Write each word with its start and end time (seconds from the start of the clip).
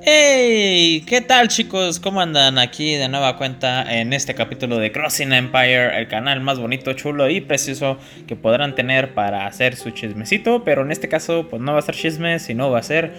Hey, 0.00 1.02
¿qué 1.08 1.20
tal 1.20 1.48
chicos? 1.48 1.98
¿Cómo 1.98 2.20
andan 2.20 2.56
aquí 2.56 2.94
de 2.94 3.08
nueva 3.08 3.36
cuenta 3.36 3.98
en 3.98 4.12
este 4.12 4.32
capítulo 4.32 4.78
de 4.78 4.92
Crossing 4.92 5.32
Empire, 5.32 5.98
el 5.98 6.06
canal 6.06 6.40
más 6.40 6.60
bonito, 6.60 6.92
chulo 6.92 7.28
y 7.28 7.40
precioso 7.40 7.98
que 8.28 8.36
podrán 8.36 8.76
tener 8.76 9.12
para 9.14 9.44
hacer 9.46 9.74
su 9.74 9.90
chismecito? 9.90 10.62
Pero 10.62 10.82
en 10.82 10.92
este 10.92 11.08
caso, 11.08 11.48
pues 11.50 11.60
no 11.60 11.72
va 11.72 11.80
a 11.80 11.82
ser 11.82 11.96
chisme, 11.96 12.38
sino 12.38 12.70
va 12.70 12.78
a 12.78 12.82
ser 12.84 13.12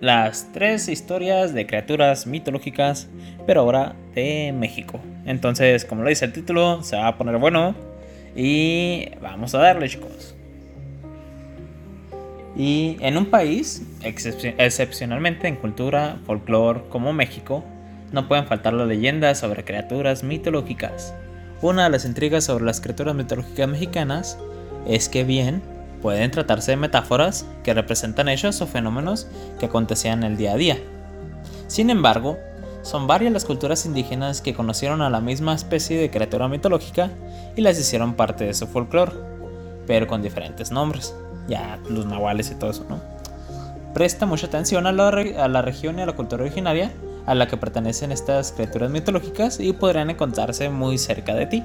las 0.00 0.50
tres 0.52 0.88
historias 0.88 1.54
de 1.54 1.64
criaturas 1.64 2.26
mitológicas, 2.26 3.08
pero 3.46 3.60
ahora 3.60 3.94
de 4.16 4.52
México. 4.52 5.00
Entonces, 5.26 5.84
como 5.84 6.02
lo 6.02 6.08
dice 6.08 6.24
el 6.24 6.32
título, 6.32 6.82
se 6.82 6.96
va 6.96 7.06
a 7.06 7.16
poner 7.16 7.36
bueno 7.38 7.76
y 8.34 9.10
vamos 9.22 9.54
a 9.54 9.58
darle 9.58 9.88
chicos. 9.88 10.33
Y 12.56 12.96
en 13.00 13.16
un 13.16 13.26
país, 13.26 13.82
excepcionalmente 14.02 15.48
en 15.48 15.56
cultura, 15.56 16.18
folclore 16.24 16.82
como 16.88 17.12
México, 17.12 17.64
no 18.12 18.28
pueden 18.28 18.46
faltar 18.46 18.74
las 18.74 18.86
leyendas 18.86 19.38
sobre 19.38 19.64
criaturas 19.64 20.22
mitológicas. 20.22 21.14
Una 21.62 21.84
de 21.84 21.90
las 21.90 22.04
intrigas 22.04 22.44
sobre 22.44 22.64
las 22.64 22.80
criaturas 22.80 23.14
mitológicas 23.16 23.68
mexicanas 23.68 24.38
es 24.86 25.08
que 25.08 25.24
bien 25.24 25.62
pueden 26.00 26.30
tratarse 26.30 26.72
de 26.72 26.76
metáforas 26.76 27.44
que 27.64 27.74
representan 27.74 28.28
hechos 28.28 28.60
o 28.60 28.66
fenómenos 28.66 29.26
que 29.58 29.66
acontecían 29.66 30.22
en 30.22 30.32
el 30.32 30.36
día 30.36 30.52
a 30.52 30.56
día. 30.56 30.78
Sin 31.66 31.90
embargo, 31.90 32.38
son 32.82 33.06
varias 33.08 33.32
las 33.32 33.46
culturas 33.46 33.84
indígenas 33.86 34.42
que 34.42 34.54
conocieron 34.54 35.00
a 35.00 35.10
la 35.10 35.20
misma 35.20 35.54
especie 35.54 35.98
de 35.98 36.10
criatura 36.10 36.46
mitológica 36.46 37.10
y 37.56 37.62
las 37.62 37.80
hicieron 37.80 38.14
parte 38.14 38.44
de 38.44 38.54
su 38.54 38.66
folclore, 38.66 39.12
pero 39.86 40.06
con 40.06 40.22
diferentes 40.22 40.70
nombres 40.70 41.14
ya 41.48 41.78
los 41.88 42.06
nahuales 42.06 42.50
y 42.50 42.54
todo 42.54 42.70
eso, 42.70 42.84
¿no? 42.88 43.00
Presta 43.92 44.26
mucha 44.26 44.46
atención 44.46 44.86
a 44.86 44.92
la, 44.92 45.08
a 45.08 45.48
la 45.48 45.62
región 45.62 45.98
y 45.98 46.02
a 46.02 46.06
la 46.06 46.12
cultura 46.12 46.42
originaria 46.42 46.92
a 47.26 47.34
la 47.34 47.46
que 47.46 47.56
pertenecen 47.56 48.12
estas 48.12 48.52
criaturas 48.52 48.90
mitológicas 48.90 49.60
y 49.60 49.72
podrían 49.72 50.10
encontrarse 50.10 50.68
muy 50.68 50.98
cerca 50.98 51.34
de 51.34 51.46
ti. 51.46 51.64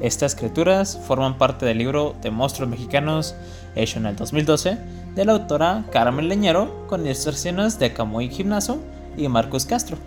Estas 0.00 0.34
criaturas 0.34 0.98
forman 1.06 1.38
parte 1.38 1.66
del 1.66 1.78
libro 1.78 2.14
de 2.22 2.30
monstruos 2.30 2.70
mexicanos 2.70 3.34
hecho 3.74 3.98
en 3.98 4.06
el 4.06 4.16
2012 4.16 4.78
de 5.14 5.24
la 5.24 5.32
autora 5.32 5.84
Carmen 5.92 6.28
Leñero 6.28 6.86
con 6.86 7.04
ilustraciones 7.04 7.78
de 7.78 7.92
Camuy 7.92 8.28
Gimnaso 8.28 8.78
y 9.16 9.28
Marcus 9.28 9.66
Castro. 9.66 9.98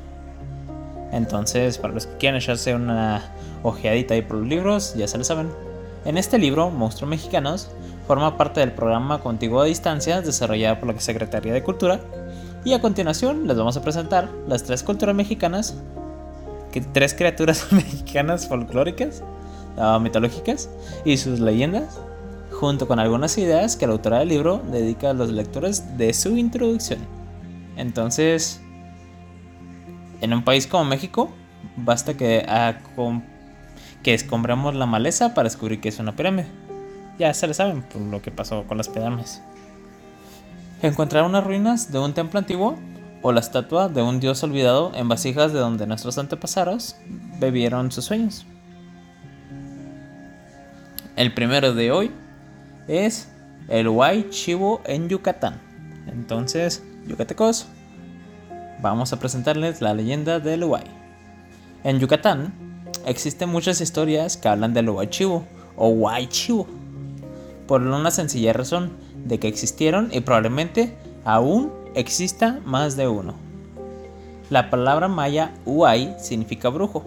Entonces, 1.12 1.78
para 1.78 1.94
los 1.94 2.08
que 2.08 2.18
quieran 2.18 2.40
echarse 2.40 2.74
una 2.74 3.22
ojeadita 3.62 4.16
ahí 4.16 4.24
por 4.24 4.38
los 4.38 4.48
libros, 4.48 4.96
ya 4.96 5.08
se 5.08 5.20
lo 5.20 5.24
saben. 5.24 5.52
En 6.06 6.18
este 6.18 6.40
libro, 6.40 6.72
Monstruos 6.72 7.10
Mexicanos, 7.10 7.70
forma 8.08 8.38
parte 8.38 8.60
del 8.60 8.72
programa 8.72 9.20
Contigo 9.20 9.62
a 9.62 9.66
Distancia 9.66 10.22
desarrollado 10.22 10.80
por 10.80 10.94
la 10.94 11.00
Secretaría 11.00 11.54
de 11.54 11.64
Cultura. 11.64 12.00
Y 12.66 12.74
a 12.74 12.82
continuación 12.82 13.48
les 13.48 13.58
vamos 13.58 13.76
a 13.78 13.82
presentar 13.82 14.30
las 14.48 14.64
tres 14.64 14.84
culturas 14.84 15.16
mexicanas, 15.16 15.76
tres 16.94 17.14
criaturas 17.14 17.68
mexicanas 17.72 18.48
folclóricas, 18.48 19.24
uh, 19.78 20.00
mitológicas 20.00 20.70
y 21.04 21.18
sus 21.18 21.40
leyendas, 21.40 22.00
junto 22.52 22.88
con 22.88 23.00
algunas 23.00 23.38
ideas 23.38 23.76
que 23.76 23.88
la 23.88 23.94
autora 23.94 24.20
del 24.20 24.30
libro 24.30 24.62
dedica 24.72 25.10
a 25.10 25.14
los 25.14 25.30
lectores 25.30 25.98
de 25.98 26.14
su 26.14 26.38
introducción. 26.38 27.00
Entonces, 27.76 28.62
en 30.22 30.34
un 30.34 30.44
país 30.44 30.68
como 30.68 30.86
México, 30.86 31.32
basta 31.76 32.16
que, 32.16 32.46
que 34.04 34.14
escombramos 34.14 34.76
la 34.76 34.86
maleza 34.86 35.34
para 35.34 35.50
descubrir 35.50 35.82
que 35.82 35.90
es 35.90 36.00
una 36.00 36.16
pirámide 36.16 36.63
ya 37.18 37.34
se 37.34 37.48
le 37.48 37.54
saben 37.54 37.82
por 37.84 38.02
lo 38.02 38.22
que 38.22 38.32
pasó 38.32 38.64
con 38.64 38.78
las 38.78 38.90
pirámides. 38.90 39.42
Encontrar 40.82 41.24
unas 41.24 41.44
ruinas 41.44 41.92
de 41.92 42.00
un 42.00 42.14
templo 42.14 42.40
antiguo 42.40 42.78
o 43.22 43.32
la 43.32 43.40
estatua 43.40 43.88
de 43.88 44.02
un 44.02 44.20
dios 44.20 44.44
olvidado 44.44 44.92
en 44.96 45.08
vasijas 45.08 45.54
de 45.54 45.60
donde 45.60 45.88
nuestros 45.88 46.18
antepasados 46.18 46.98
bebieron 47.40 47.92
sus 47.92 48.06
sueños. 48.06 48.46
El 51.16 51.34
primero 51.34 51.74
de 51.74 51.92
hoy 51.92 52.12
es 52.88 53.30
el 53.70 53.88
Huay 53.88 54.30
Chivo 54.30 54.82
en 54.84 55.08
Yucatán. 55.08 55.62
Entonces, 56.08 56.84
yucatecos, 57.08 57.68
vamos 58.82 59.14
a 59.14 59.20
presentarles 59.20 59.80
la 59.80 59.94
leyenda 59.94 60.40
del 60.40 60.66
Huay. 60.66 60.84
En 61.86 62.00
Yucatán 62.00 62.54
existen 63.06 63.48
muchas 63.48 63.80
historias 63.80 64.36
que 64.36 64.50
hablan 64.50 64.74
del 64.74 64.90
Huay 64.90 65.08
Chivo 65.08 65.46
o 65.78 65.88
Huay 65.88 66.28
Chivo 66.28 66.68
por 67.74 67.82
una 67.82 68.12
sencilla 68.12 68.54
razón 68.54 68.92
de 69.26 69.40
que 69.40 69.48
existieron 69.48 70.10
y 70.12 70.20
probablemente 70.20 70.96
aún 71.26 71.72
exista 71.96 72.60
más 72.66 72.96
de 72.96 73.08
uno. 73.08 73.34
La 74.52 74.70
palabra 74.70 75.08
maya 75.08 75.56
Uay 75.66 76.14
significa 76.20 76.70
brujo 76.70 77.04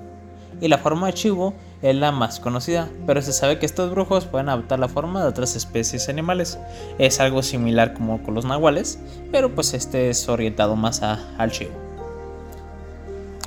y 0.60 0.66
la 0.66 0.78
forma 0.78 1.06
de 1.06 1.12
chivo 1.12 1.54
es 1.82 1.94
la 1.94 2.10
más 2.10 2.40
conocida, 2.40 2.88
pero 3.06 3.22
se 3.22 3.32
sabe 3.32 3.60
que 3.60 3.66
estos 3.66 3.92
brujos 3.92 4.24
pueden 4.24 4.48
adoptar 4.48 4.80
la 4.80 4.88
forma 4.88 5.22
de 5.22 5.28
otras 5.28 5.54
especies 5.54 6.08
animales. 6.08 6.58
Es 6.98 7.20
algo 7.20 7.44
similar 7.44 7.94
como 7.94 8.20
con 8.24 8.34
los 8.34 8.44
nahuales, 8.44 8.98
pero 9.30 9.54
pues 9.54 9.72
este 9.72 10.10
es 10.10 10.28
orientado 10.28 10.74
más 10.74 11.00
al 11.00 11.52
chivo. 11.52 11.74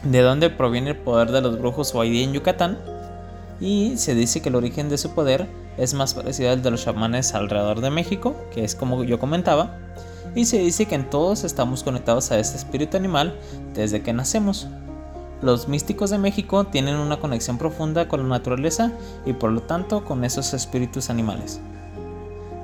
¿De 0.03 0.21
dónde 0.21 0.49
proviene 0.49 0.91
el 0.91 0.97
poder 0.97 1.33
de 1.33 1.41
los 1.41 1.59
brujos 1.59 1.93
Uay 1.93 2.23
en 2.23 2.31
Yucatán? 2.31 2.77
Y 3.59 3.97
se 3.97 4.15
dice 4.15 4.41
que 4.41 4.47
el 4.47 4.55
origen 4.55 4.87
de 4.87 4.97
su 4.97 5.13
poder 5.13 5.49
es 5.79 5.93
más 5.93 6.13
parecido 6.13 6.51
al 6.51 6.61
de 6.61 6.71
los 6.71 6.83
chamanes 6.83 7.33
alrededor 7.33 7.79
de 7.81 7.89
México, 7.89 8.35
que 8.53 8.63
es 8.63 8.75
como 8.75 9.03
yo 9.03 9.17
comentaba, 9.17 9.77
y 10.35 10.45
se 10.45 10.59
dice 10.59 10.85
que 10.85 10.95
en 10.95 11.09
todos 11.09 11.43
estamos 11.43 11.83
conectados 11.83 12.31
a 12.31 12.39
este 12.39 12.57
espíritu 12.57 12.97
animal 12.97 13.33
desde 13.73 14.01
que 14.01 14.13
nacemos. 14.13 14.67
Los 15.41 15.69
místicos 15.69 16.09
de 16.09 16.17
México 16.17 16.65
tienen 16.65 16.97
una 16.97 17.17
conexión 17.17 17.57
profunda 17.57 18.09
con 18.09 18.21
la 18.21 18.27
naturaleza 18.27 18.91
y 19.25 19.31
por 19.31 19.51
lo 19.51 19.61
tanto 19.61 20.03
con 20.03 20.25
esos 20.25 20.53
espíritus 20.53 21.09
animales. 21.09 21.61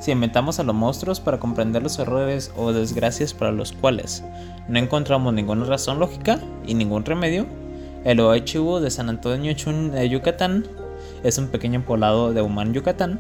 Si 0.02 0.12
inventamos 0.12 0.60
a 0.60 0.64
los 0.64 0.76
monstruos 0.76 1.22
para 1.22 1.40
comprender 1.40 1.82
los 1.82 1.98
errores 2.00 2.52
o 2.58 2.74
desgracias 2.74 3.34
para 3.34 3.54
los 3.54 3.72
cuales 3.72 4.24
no 4.68 4.78
encontramos 4.78 5.34
ninguna 5.34 5.66
razón 5.66 6.00
lógica 6.00 6.38
y 6.68 6.74
ningún 6.74 7.06
remedio, 7.06 7.46
el 8.04 8.20
Oaichibu 8.20 8.80
de 8.80 8.92
San 8.92 9.08
Antonio 9.08 9.54
Chun 9.54 9.92
de 9.92 10.10
Yucatán 10.10 10.68
es 11.26 11.40
un 11.40 11.48
pequeño 11.48 11.84
poblado 11.84 12.34
de 12.34 12.44
Humán, 12.44 12.72
Yucatán, 12.74 13.20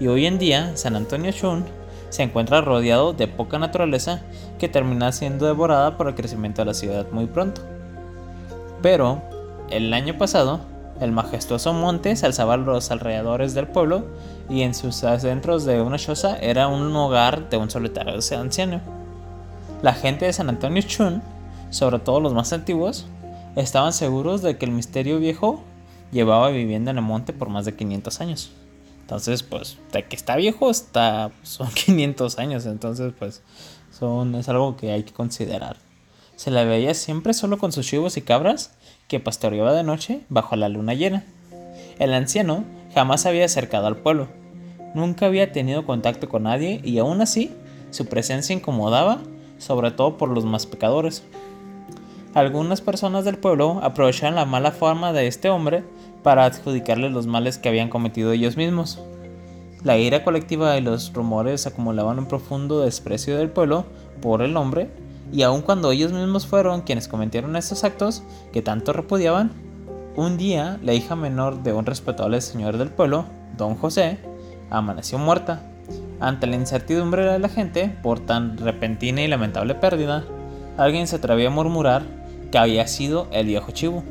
y 0.00 0.06
hoy 0.06 0.24
en 0.24 0.38
día 0.38 0.74
San 0.74 0.96
Antonio 0.96 1.32
Shun 1.32 1.66
se 2.08 2.22
encuentra 2.22 2.62
rodeado 2.62 3.12
de 3.12 3.28
poca 3.28 3.58
naturaleza 3.58 4.22
que 4.58 4.70
termina 4.70 5.12
siendo 5.12 5.44
devorada 5.44 5.98
por 5.98 6.08
el 6.08 6.14
crecimiento 6.14 6.62
de 6.62 6.66
la 6.66 6.74
ciudad 6.74 7.06
muy 7.12 7.26
pronto. 7.26 7.60
Pero, 8.80 9.20
el 9.68 9.92
año 9.92 10.16
pasado, 10.16 10.60
el 10.98 11.12
majestuoso 11.12 11.74
monte 11.74 12.16
se 12.16 12.24
alzaba 12.24 12.54
a 12.54 12.56
los 12.56 12.90
alrededores 12.90 13.52
del 13.52 13.66
pueblo 13.66 14.06
y 14.48 14.62
en 14.62 14.74
sus 14.74 14.96
centros 14.96 15.66
de 15.66 15.82
una 15.82 15.98
choza 15.98 16.38
era 16.38 16.68
un 16.68 16.96
hogar 16.96 17.50
de 17.50 17.58
un 17.58 17.68
solitario 17.68 18.14
anciano. 18.38 18.80
La 19.82 19.92
gente 19.92 20.24
de 20.24 20.32
San 20.32 20.48
Antonio 20.48 20.82
Shun, 20.82 21.20
sobre 21.68 21.98
todo 21.98 22.18
los 22.20 22.32
más 22.32 22.50
antiguos, 22.54 23.06
estaban 23.56 23.92
seguros 23.92 24.40
de 24.40 24.56
que 24.56 24.64
el 24.64 24.72
misterio 24.72 25.18
viejo 25.18 25.62
llevaba 26.12 26.50
viviendo 26.50 26.90
en 26.90 26.98
el 26.98 27.02
monte 27.02 27.32
por 27.32 27.48
más 27.48 27.64
de 27.64 27.74
500 27.74 28.20
años. 28.20 28.52
Entonces, 29.00 29.42
pues, 29.42 29.78
de 29.92 30.04
que 30.04 30.14
está 30.14 30.36
viejo, 30.36 30.70
está, 30.70 31.32
son 31.42 31.68
500 31.74 32.38
años. 32.38 32.66
Entonces, 32.66 33.12
pues, 33.18 33.42
son, 33.90 34.34
es 34.36 34.48
algo 34.48 34.76
que 34.76 34.92
hay 34.92 35.02
que 35.02 35.12
considerar. 35.12 35.76
Se 36.36 36.50
la 36.50 36.64
veía 36.64 36.94
siempre 36.94 37.34
solo 37.34 37.58
con 37.58 37.72
sus 37.72 37.86
chivos 37.86 38.16
y 38.16 38.22
cabras 38.22 38.72
que 39.08 39.20
pastoreaba 39.20 39.74
de 39.74 39.82
noche 39.82 40.20
bajo 40.28 40.56
la 40.56 40.68
luna 40.68 40.94
llena. 40.94 41.24
El 41.98 42.14
anciano 42.14 42.64
jamás 42.94 43.26
había 43.26 43.44
acercado 43.44 43.86
al 43.86 43.98
pueblo. 43.98 44.28
Nunca 44.94 45.26
había 45.26 45.52
tenido 45.52 45.86
contacto 45.86 46.28
con 46.28 46.44
nadie 46.44 46.80
y 46.84 46.98
aún 46.98 47.20
así 47.20 47.50
su 47.90 48.06
presencia 48.06 48.54
incomodaba, 48.54 49.20
sobre 49.58 49.90
todo 49.90 50.16
por 50.16 50.30
los 50.30 50.44
más 50.44 50.66
pecadores. 50.66 51.22
Algunas 52.34 52.80
personas 52.80 53.26
del 53.26 53.36
pueblo 53.36 53.80
aprovecharon 53.82 54.36
la 54.36 54.46
mala 54.46 54.70
forma 54.70 55.12
de 55.12 55.26
este 55.26 55.50
hombre 55.50 55.84
para 56.22 56.46
adjudicarle 56.46 57.10
los 57.10 57.26
males 57.26 57.58
que 57.58 57.68
habían 57.68 57.90
cometido 57.90 58.32
ellos 58.32 58.56
mismos. 58.56 59.00
La 59.84 59.98
ira 59.98 60.24
colectiva 60.24 60.78
y 60.78 60.80
los 60.80 61.12
rumores 61.12 61.66
acumulaban 61.66 62.18
un 62.18 62.26
profundo 62.26 62.80
desprecio 62.80 63.36
del 63.36 63.50
pueblo 63.50 63.84
por 64.22 64.40
el 64.40 64.56
hombre, 64.56 64.88
y 65.30 65.42
aun 65.42 65.60
cuando 65.60 65.92
ellos 65.92 66.12
mismos 66.12 66.46
fueron 66.46 66.82
quienes 66.82 67.06
cometieron 67.06 67.54
estos 67.54 67.84
actos 67.84 68.22
que 68.50 68.62
tanto 68.62 68.94
repudiaban, 68.94 69.50
un 70.16 70.38
día 70.38 70.78
la 70.82 70.94
hija 70.94 71.16
menor 71.16 71.62
de 71.62 71.74
un 71.74 71.84
respetable 71.84 72.40
señor 72.40 72.78
del 72.78 72.88
pueblo, 72.88 73.26
don 73.58 73.74
José, 73.74 74.18
amaneció 74.70 75.18
muerta. 75.18 75.60
Ante 76.18 76.46
la 76.46 76.56
incertidumbre 76.56 77.24
de 77.26 77.38
la 77.38 77.48
gente 77.50 77.94
por 78.02 78.20
tan 78.20 78.56
repentina 78.56 79.20
y 79.20 79.28
lamentable 79.28 79.74
pérdida, 79.74 80.24
alguien 80.78 81.06
se 81.06 81.16
atrevió 81.16 81.48
a 81.48 81.50
murmurar 81.50 82.21
que 82.52 82.58
había 82.58 82.86
sido 82.86 83.26
el 83.32 83.46
viejo 83.46 83.72
chivo. 83.72 84.04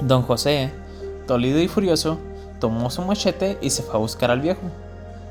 Don 0.00 0.22
José, 0.22 0.72
dolido 1.28 1.60
y 1.60 1.68
furioso, 1.68 2.18
tomó 2.58 2.90
su 2.90 3.02
machete 3.02 3.58
y 3.60 3.70
se 3.70 3.82
fue 3.82 3.94
a 3.94 3.98
buscar 3.98 4.32
al 4.32 4.40
viejo, 4.40 4.62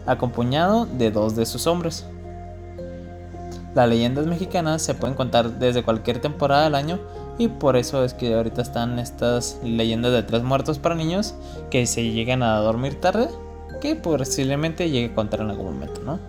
acompañado 0.06 0.86
de 0.86 1.12
dos 1.12 1.36
de 1.36 1.46
sus 1.46 1.68
hombres. 1.68 2.06
Las 3.76 3.90
leyendas 3.90 4.26
mexicanas 4.26 4.82
se 4.82 4.94
pueden 4.94 5.16
contar 5.16 5.60
desde 5.60 5.84
cualquier 5.84 6.20
temporada 6.22 6.64
del 6.64 6.76
año 6.76 7.00
y 7.38 7.48
por 7.48 7.76
eso 7.76 8.04
es 8.04 8.14
que 8.14 8.34
ahorita 8.34 8.62
están 8.62 8.98
estas 9.00 9.60
leyendas 9.64 10.12
de 10.12 10.24
tres 10.24 10.44
muertos 10.44 10.80
para 10.80 10.96
niños 10.96 11.36
que 11.70 11.86
se 11.86 12.12
llegan 12.12 12.42
a 12.42 12.58
dormir 12.58 13.00
tarde, 13.00 13.30
que 13.82 13.96
posiblemente 13.96 14.90
llegue 14.90 15.12
a 15.12 15.16
contar 15.16 15.42
en 15.42 15.50
algún 15.50 15.66
momento, 15.66 16.02
¿no? 16.04 16.20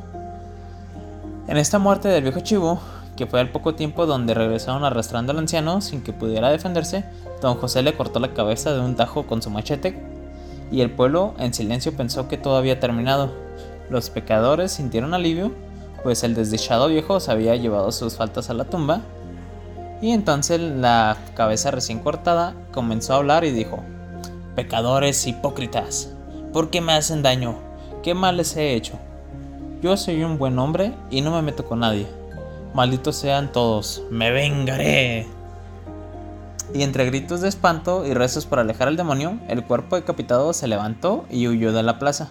En 1.47 1.57
esta 1.57 1.79
muerte 1.79 2.09
del 2.09 2.25
viejo 2.25 2.41
chivo, 2.41 2.81
que 3.19 3.27
fue 3.27 3.41
al 3.41 3.51
poco 3.51 3.75
tiempo 3.75 4.07
donde 4.07 4.33
regresaron 4.33 4.85
arrastrando 4.85 5.33
al 5.33 5.39
anciano 5.39 5.81
sin 5.81 6.03
que 6.03 6.13
pudiera 6.13 6.51
defenderse, 6.51 7.05
don 7.43 7.57
José 7.57 7.83
le 7.83 7.97
cortó 7.97 8.21
la 8.21 8.33
cabeza 8.33 8.73
de 8.73 8.79
un 8.79 8.95
tajo 8.95 9.27
con 9.27 9.43
su 9.43 9.51
machete 9.51 10.01
y 10.71 10.83
el 10.83 10.93
pueblo 10.93 11.35
en 11.41 11.53
silencio 11.53 11.97
pensó 11.97 12.29
que 12.29 12.37
todo 12.37 12.57
había 12.57 12.79
terminado. 12.79 13.33
Los 13.91 14.09
pecadores 14.11 14.71
sintieron 14.71 15.15
alivio, 15.15 15.51
pues 16.05 16.23
el 16.23 16.37
desdichado 16.37 16.87
viejo 16.87 17.19
se 17.19 17.33
había 17.33 17.57
llevado 17.57 17.91
sus 17.91 18.15
faltas 18.15 18.51
a 18.51 18.55
la 18.55 18.67
tumba 18.67 19.01
y 20.01 20.13
entonces 20.13 20.61
la 20.61 21.17
cabeza 21.35 21.73
recién 21.73 21.99
cortada 21.99 22.55
comenzó 22.73 23.15
a 23.15 23.17
hablar 23.17 23.43
y 23.43 23.51
dijo, 23.51 23.83
Pecadores 24.55 25.27
hipócritas, 25.27 26.15
¿por 26.53 26.71
qué 26.71 26.81
me 26.81 26.93
hacen 26.93 27.25
daño? 27.25 27.57
¿Qué 28.05 28.15
mal 28.15 28.37
les 28.37 28.57
he 28.57 28.75
hecho? 28.77 28.95
Yo 29.83 29.97
soy 29.97 30.23
un 30.23 30.39
buen 30.39 30.57
hombre 30.61 30.95
y 31.11 31.21
no 31.21 31.33
me 31.33 31.43
meto 31.43 31.65
con 31.65 31.81
nadie. 31.81 32.07
Malditos 32.75 33.17
sean 33.17 33.51
todos, 33.53 34.03
me 34.11 34.31
vengaré. 34.31 35.27
Y 36.75 36.83
entre 36.83 37.07
gritos 37.07 37.41
de 37.41 37.49
espanto 37.49 38.07
y 38.07 38.13
rezos 38.13 38.47
para 38.47 38.63
alejar 38.63 38.89
al 38.89 38.97
demonio, 38.97 39.39
el 39.49 39.65
cuerpo 39.65 39.97
decapitado 39.97 40.53
se 40.53 40.69
levantó 40.69 41.25
y 41.31 41.49
huyó 41.49 41.73
de 41.73 41.83
la 41.83 41.99
plaza. 41.99 42.29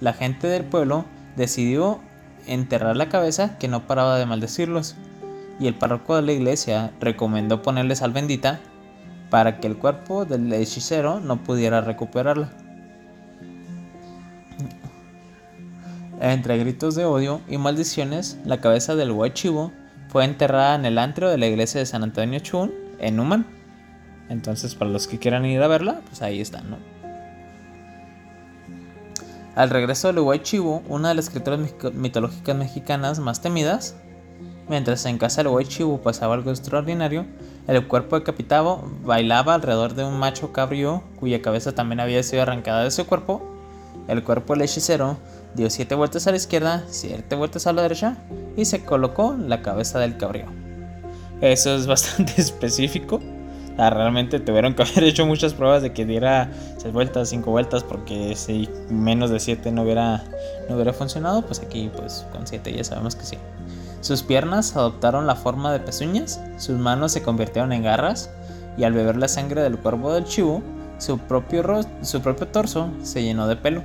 La 0.00 0.12
gente 0.14 0.46
del 0.46 0.64
pueblo 0.64 1.04
decidió 1.36 2.00
enterrar 2.46 2.96
la 2.96 3.08
cabeza 3.08 3.58
que 3.58 3.68
no 3.68 3.86
paraba 3.86 4.18
de 4.18 4.26
maldecirlos 4.26 4.96
y 5.58 5.66
el 5.66 5.74
párroco 5.74 6.16
de 6.16 6.22
la 6.22 6.32
iglesia 6.32 6.92
recomendó 7.00 7.62
ponerle 7.62 7.96
sal 7.96 8.12
bendita 8.12 8.60
para 9.30 9.58
que 9.58 9.66
el 9.66 9.76
cuerpo 9.76 10.24
del 10.24 10.52
hechicero 10.52 11.20
no 11.20 11.42
pudiera 11.42 11.80
recuperarla. 11.80 12.50
Entre 16.20 16.58
gritos 16.58 16.94
de 16.94 17.04
odio 17.04 17.40
y 17.48 17.58
maldiciones, 17.58 18.38
la 18.44 18.60
cabeza 18.60 18.94
del 18.94 19.14
chivo 19.34 19.72
fue 20.08 20.24
enterrada 20.24 20.74
en 20.74 20.86
el 20.86 20.98
antro 20.98 21.30
de 21.30 21.38
la 21.38 21.46
iglesia 21.46 21.80
de 21.80 21.86
San 21.86 22.02
Antonio 22.02 22.38
Chun, 22.40 22.72
en 22.98 23.16
Numan. 23.16 23.46
Entonces, 24.28 24.74
para 24.74 24.90
los 24.90 25.06
que 25.06 25.18
quieran 25.18 25.44
ir 25.44 25.62
a 25.62 25.68
verla, 25.68 26.00
pues 26.06 26.22
ahí 26.22 26.40
están, 26.40 26.70
¿no? 26.70 26.78
Al 29.54 29.70
regreso 29.70 30.12
del 30.12 30.42
Chivo, 30.42 30.82
una 30.88 31.08
de 31.08 31.14
las 31.14 31.26
escritoras 31.26 31.60
mitológicas 31.94 32.56
mexicanas 32.56 33.18
más 33.18 33.40
temidas, 33.40 33.94
Mientras 34.68 35.06
en 35.06 35.18
casa 35.18 35.44
del 35.44 35.68
Chibu 35.68 36.00
pasaba 36.00 36.34
algo 36.34 36.50
extraordinario, 36.50 37.24
el 37.68 37.86
cuerpo 37.86 38.18
decapitado 38.18 38.82
bailaba 39.04 39.54
alrededor 39.54 39.94
de 39.94 40.04
un 40.04 40.18
macho 40.18 40.52
cabrío 40.52 41.04
cuya 41.20 41.40
cabeza 41.40 41.72
también 41.72 42.00
había 42.00 42.22
sido 42.24 42.42
arrancada 42.42 42.82
de 42.82 42.90
su 42.90 43.06
cuerpo. 43.06 43.40
El 44.08 44.24
cuerpo 44.24 44.54
del 44.54 44.62
hechicero 44.62 45.18
dio 45.54 45.70
siete 45.70 45.94
vueltas 45.94 46.26
a 46.26 46.30
la 46.30 46.36
izquierda, 46.36 46.84
siete 46.88 47.34
vueltas 47.36 47.66
a 47.66 47.72
la 47.72 47.82
derecha 47.82 48.16
y 48.56 48.64
se 48.64 48.84
colocó 48.84 49.36
la 49.38 49.62
cabeza 49.62 49.98
del 49.98 50.16
cabrío. 50.16 50.46
Eso 51.40 51.74
es 51.74 51.86
bastante 51.86 52.40
específico. 52.40 53.20
realmente 53.76 54.40
tuvieron 54.40 54.74
que 54.74 54.82
haber 54.82 55.04
hecho 55.04 55.26
muchas 55.26 55.54
pruebas 55.54 55.82
de 55.82 55.92
que 55.92 56.04
diera 56.04 56.50
6 56.78 56.92
vueltas, 56.92 57.28
5 57.28 57.50
vueltas, 57.50 57.84
porque 57.84 58.34
si 58.36 58.68
menos 58.90 59.30
de 59.30 59.40
7 59.40 59.70
no 59.72 59.82
hubiera, 59.82 60.24
no 60.68 60.76
hubiera 60.76 60.92
funcionado, 60.92 61.42
pues 61.42 61.60
aquí 61.60 61.90
pues 61.94 62.26
con 62.32 62.46
7 62.46 62.72
ya 62.72 62.84
sabemos 62.84 63.16
que 63.16 63.24
sí. 63.24 63.38
Sus 64.00 64.22
piernas 64.22 64.76
adoptaron 64.76 65.26
la 65.26 65.34
forma 65.34 65.72
de 65.72 65.80
pezuñas, 65.80 66.40
sus 66.58 66.78
manos 66.78 67.12
se 67.12 67.22
convirtieron 67.22 67.72
en 67.72 67.82
garras, 67.82 68.30
y 68.76 68.84
al 68.84 68.92
beber 68.92 69.16
la 69.16 69.28
sangre 69.28 69.62
del 69.62 69.78
cuervo 69.78 70.12
del 70.12 70.24
chivo, 70.24 70.62
su 70.98 71.18
propio, 71.18 71.80
su 72.02 72.20
propio 72.20 72.48
torso 72.48 72.90
se 73.02 73.22
llenó 73.22 73.48
de 73.48 73.56
pelo. 73.56 73.82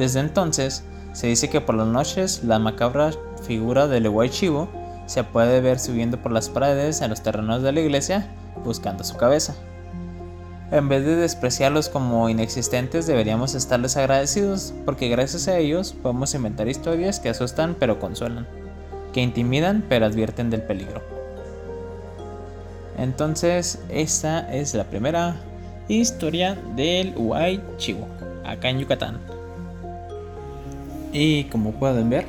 Desde 0.00 0.20
entonces, 0.20 0.82
se 1.12 1.26
dice 1.26 1.50
que 1.50 1.60
por 1.60 1.74
las 1.74 1.86
noches 1.86 2.42
la 2.42 2.58
macabra 2.58 3.10
figura 3.46 3.86
del 3.86 4.08
Uguay 4.08 4.30
Chivo 4.30 4.70
se 5.04 5.24
puede 5.24 5.60
ver 5.60 5.78
subiendo 5.78 6.16
por 6.22 6.32
las 6.32 6.48
paredes 6.48 7.02
en 7.02 7.10
los 7.10 7.22
terrenos 7.22 7.62
de 7.62 7.70
la 7.70 7.80
iglesia 7.80 8.26
buscando 8.64 9.04
su 9.04 9.18
cabeza. 9.18 9.54
En 10.72 10.88
vez 10.88 11.04
de 11.04 11.16
despreciarlos 11.16 11.90
como 11.90 12.30
inexistentes, 12.30 13.06
deberíamos 13.06 13.54
estarles 13.54 13.98
agradecidos, 13.98 14.72
porque 14.86 15.10
gracias 15.10 15.48
a 15.48 15.58
ellos 15.58 15.92
podemos 15.92 16.34
inventar 16.34 16.66
historias 16.66 17.20
que 17.20 17.28
asustan 17.28 17.76
pero 17.78 18.00
consuelan 18.00 18.46
que 19.12 19.20
intimidan 19.20 19.84
pero 19.86 20.06
advierten 20.06 20.48
del 20.48 20.62
peligro. 20.62 21.02
Entonces, 22.96 23.80
esta 23.90 24.50
es 24.50 24.72
la 24.72 24.84
primera 24.84 25.36
historia 25.88 26.56
del 26.74 27.12
Huay 27.18 27.62
Chivo, 27.76 28.08
acá 28.46 28.70
en 28.70 28.78
Yucatán. 28.78 29.39
Y 31.12 31.44
como 31.44 31.72
pueden 31.72 32.10
ver, 32.10 32.26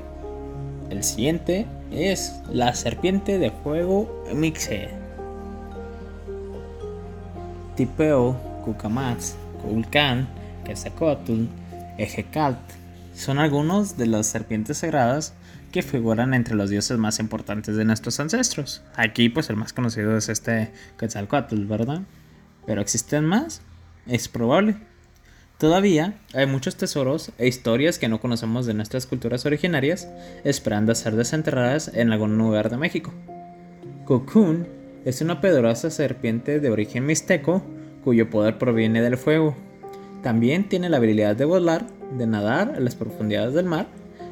el 0.89 1.03
siguiente 1.03 1.65
es 1.91 2.41
la 2.51 2.73
serpiente 2.73 3.37
de 3.37 3.51
fuego 3.51 4.25
Mixe. 4.33 4.89
Tipeo, 7.75 8.33
Cucamatz, 8.65 9.35
Culcán, 9.61 10.27
Quetzalcoatl, 10.65 11.45
Ejecalt 11.97 12.59
son 13.13 13.39
algunos 13.39 13.97
de 13.97 14.07
las 14.07 14.27
serpientes 14.27 14.79
sagradas 14.79 15.33
que 15.71 15.81
figuran 15.81 16.33
entre 16.33 16.55
los 16.55 16.69
dioses 16.69 16.97
más 16.97 17.19
importantes 17.19 17.75
de 17.75 17.85
nuestros 17.85 18.19
ancestros. 18.19 18.81
Aquí 18.95 19.29
pues 19.29 19.49
el 19.49 19.57
más 19.57 19.73
conocido 19.73 20.17
es 20.17 20.29
este 20.29 20.71
Quetzalcoatl, 20.97 21.65
¿verdad? 21.65 22.01
Pero 22.65 22.81
existen 22.81 23.25
más, 23.25 23.61
es 24.07 24.27
probable. 24.27 24.77
Todavía 25.61 26.15
hay 26.33 26.47
muchos 26.47 26.75
tesoros 26.75 27.31
e 27.37 27.47
historias 27.47 27.99
que 27.99 28.07
no 28.07 28.19
conocemos 28.19 28.65
de 28.65 28.73
nuestras 28.73 29.05
culturas 29.05 29.45
originarias, 29.45 30.09
esperando 30.43 30.91
a 30.91 30.95
ser 30.95 31.15
desenterradas 31.15 31.91
en 31.93 32.11
algún 32.11 32.35
lugar 32.35 32.71
de 32.71 32.77
México. 32.77 33.13
Cocoon 34.05 34.67
es 35.05 35.21
una 35.21 35.39
poderosa 35.39 35.91
serpiente 35.91 36.59
de 36.59 36.71
origen 36.71 37.05
mixteco 37.05 37.61
cuyo 38.03 38.27
poder 38.31 38.57
proviene 38.57 39.03
del 39.03 39.17
fuego. 39.17 39.55
También 40.23 40.67
tiene 40.67 40.89
la 40.89 40.97
habilidad 40.97 41.35
de 41.35 41.45
volar, 41.45 41.85
de 42.17 42.25
nadar 42.25 42.73
en 42.75 42.83
las 42.83 42.95
profundidades 42.95 43.53
del 43.53 43.65
mar 43.65 43.85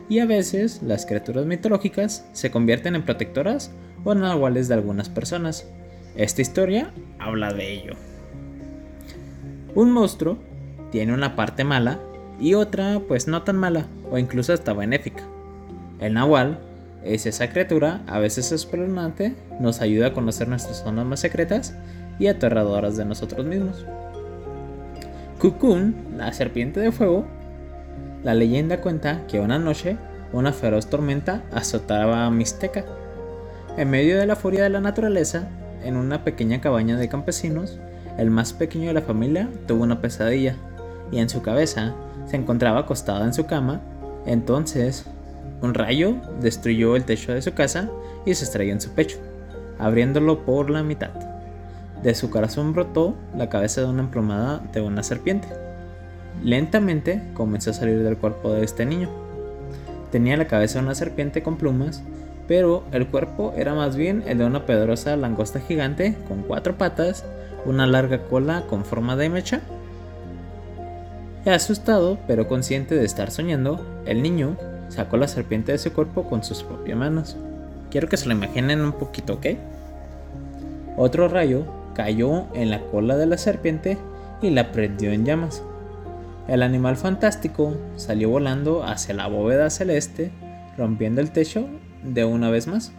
y 0.09 0.17
a 0.17 0.25
veces 0.25 0.81
las 0.81 1.05
criaturas 1.05 1.45
mitológicas 1.45 2.25
se 2.33 2.49
convierten 2.49 2.95
en 2.95 3.05
protectoras 3.05 3.69
o 4.03 4.15
nahuales 4.15 4.67
de 4.67 4.73
algunas 4.73 5.09
personas. 5.09 5.67
Esta 6.15 6.41
historia 6.41 6.91
habla 7.19 7.53
de 7.53 7.71
ello. 7.71 7.93
Un 9.75 9.91
monstruo 9.91 10.48
tiene 10.91 11.13
una 11.13 11.35
parte 11.35 11.63
mala 11.63 11.99
y 12.39 12.53
otra 12.53 13.01
pues 13.07 13.27
no 13.27 13.43
tan 13.43 13.57
mala 13.57 13.85
o 14.11 14.17
incluso 14.17 14.53
hasta 14.53 14.73
benéfica. 14.73 15.23
El 15.99 16.13
nahual 16.13 16.59
es 17.03 17.25
esa 17.25 17.49
criatura, 17.49 18.01
a 18.07 18.19
veces 18.19 18.51
espeluznante, 18.51 19.35
nos 19.59 19.81
ayuda 19.81 20.07
a 20.07 20.13
conocer 20.13 20.47
nuestras 20.47 20.83
zonas 20.83 21.05
más 21.05 21.19
secretas 21.19 21.75
y 22.19 22.27
aterradoras 22.27 22.97
de 22.97 23.05
nosotros 23.05 23.45
mismos. 23.45 23.85
Kukun, 25.39 25.95
la 26.17 26.33
serpiente 26.33 26.79
de 26.79 26.91
fuego, 26.91 27.25
la 28.23 28.33
leyenda 28.33 28.81
cuenta 28.81 29.25
que 29.27 29.39
una 29.39 29.59
noche 29.59 29.97
una 30.31 30.53
feroz 30.53 30.87
tormenta 30.87 31.43
azotaba 31.51 32.25
a 32.25 32.31
Mixteca. 32.31 32.85
En 33.77 33.89
medio 33.89 34.17
de 34.17 34.25
la 34.25 34.35
furia 34.35 34.63
de 34.63 34.69
la 34.69 34.81
naturaleza, 34.81 35.47
en 35.83 35.95
una 35.95 36.23
pequeña 36.23 36.61
cabaña 36.61 36.97
de 36.97 37.09
campesinos, 37.09 37.79
el 38.17 38.29
más 38.29 38.53
pequeño 38.53 38.89
de 38.89 38.93
la 38.93 39.01
familia 39.01 39.49
tuvo 39.65 39.83
una 39.83 40.01
pesadilla 40.01 40.55
y 41.11 41.19
en 41.19 41.29
su 41.29 41.41
cabeza 41.41 41.93
se 42.25 42.37
encontraba 42.37 42.79
acostada 42.79 43.25
en 43.25 43.33
su 43.33 43.45
cama. 43.45 43.81
Entonces, 44.25 45.05
un 45.61 45.73
rayo 45.73 46.15
destruyó 46.41 46.95
el 46.95 47.03
techo 47.03 47.33
de 47.33 47.41
su 47.41 47.53
casa 47.53 47.89
y 48.25 48.33
se 48.33 48.45
estrelló 48.45 48.73
en 48.73 48.81
su 48.81 48.91
pecho, 48.91 49.17
abriéndolo 49.77 50.45
por 50.45 50.69
la 50.69 50.83
mitad. 50.83 51.11
De 52.03 52.15
su 52.15 52.29
corazón 52.29 52.73
brotó 52.73 53.15
la 53.35 53.49
cabeza 53.49 53.81
de 53.81 53.87
una 53.87 54.03
emplumada 54.03 54.61
de 54.71 54.81
una 54.81 55.03
serpiente. 55.03 55.47
Lentamente 56.43 57.21
comenzó 57.33 57.71
a 57.71 57.73
salir 57.73 58.01
del 58.03 58.17
cuerpo 58.17 58.53
de 58.53 58.63
este 58.63 58.85
niño. 58.85 59.09
Tenía 60.11 60.37
la 60.37 60.47
cabeza 60.47 60.79
de 60.79 60.85
una 60.85 60.95
serpiente 60.95 61.43
con 61.43 61.57
plumas, 61.57 62.01
pero 62.47 62.83
el 62.93 63.07
cuerpo 63.07 63.53
era 63.57 63.75
más 63.75 63.97
bien 63.97 64.23
el 64.27 64.37
de 64.37 64.45
una 64.45 64.65
poderosa 64.65 65.17
langosta 65.17 65.59
gigante 65.59 66.15
con 66.27 66.41
cuatro 66.43 66.77
patas, 66.77 67.25
una 67.65 67.85
larga 67.85 68.23
cola 68.23 68.63
con 68.69 68.85
forma 68.85 69.17
de 69.17 69.29
mecha. 69.29 69.61
Asustado, 71.45 72.19
pero 72.27 72.47
consciente 72.47 72.95
de 72.95 73.05
estar 73.05 73.31
soñando, 73.31 73.85
el 74.05 74.21
niño 74.21 74.57
sacó 74.89 75.17
la 75.17 75.27
serpiente 75.27 75.71
de 75.71 75.77
su 75.77 75.93
cuerpo 75.93 76.23
con 76.23 76.43
sus 76.43 76.63
propias 76.63 76.97
manos. 76.97 77.37
Quiero 77.89 78.09
que 78.09 78.17
se 78.17 78.27
lo 78.27 78.33
imaginen 78.33 78.81
un 78.81 78.91
poquito, 78.91 79.35
¿ok? 79.35 79.47
Otro 80.97 81.29
rayo 81.29 81.65
cayó 81.95 82.45
en 82.53 82.69
la 82.69 82.81
cola 82.81 83.15
de 83.15 83.25
la 83.25 83.37
serpiente 83.37 83.97
y 84.41 84.49
la 84.49 84.71
prendió 84.71 85.11
en 85.11 85.25
llamas. 85.25 85.63
El 86.47 86.61
animal 86.61 86.97
fantástico 86.97 87.77
salió 87.95 88.29
volando 88.29 88.83
hacia 88.83 89.13
la 89.13 89.27
bóveda 89.27 89.69
celeste, 89.69 90.31
rompiendo 90.77 91.21
el 91.21 91.31
techo 91.31 91.67
de 92.03 92.25
una 92.25 92.49
vez 92.49 92.67
más. 92.67 92.91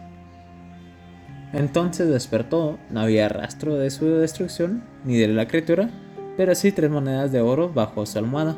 Entonces 1.53 2.07
despertó, 2.07 2.79
no 2.89 3.01
había 3.01 3.29
rastro 3.29 3.75
de 3.75 3.89
su 3.91 4.07
destrucción 4.07 4.83
ni 5.05 5.17
de 5.17 5.27
la 5.27 5.47
criatura, 5.47 5.89
pero 6.37 6.55
sí 6.55 6.71
tres 6.71 6.89
monedas 6.89 7.31
de 7.31 7.41
oro 7.41 7.71
bajo 7.71 8.05
su 8.05 8.17
almohada. 8.17 8.57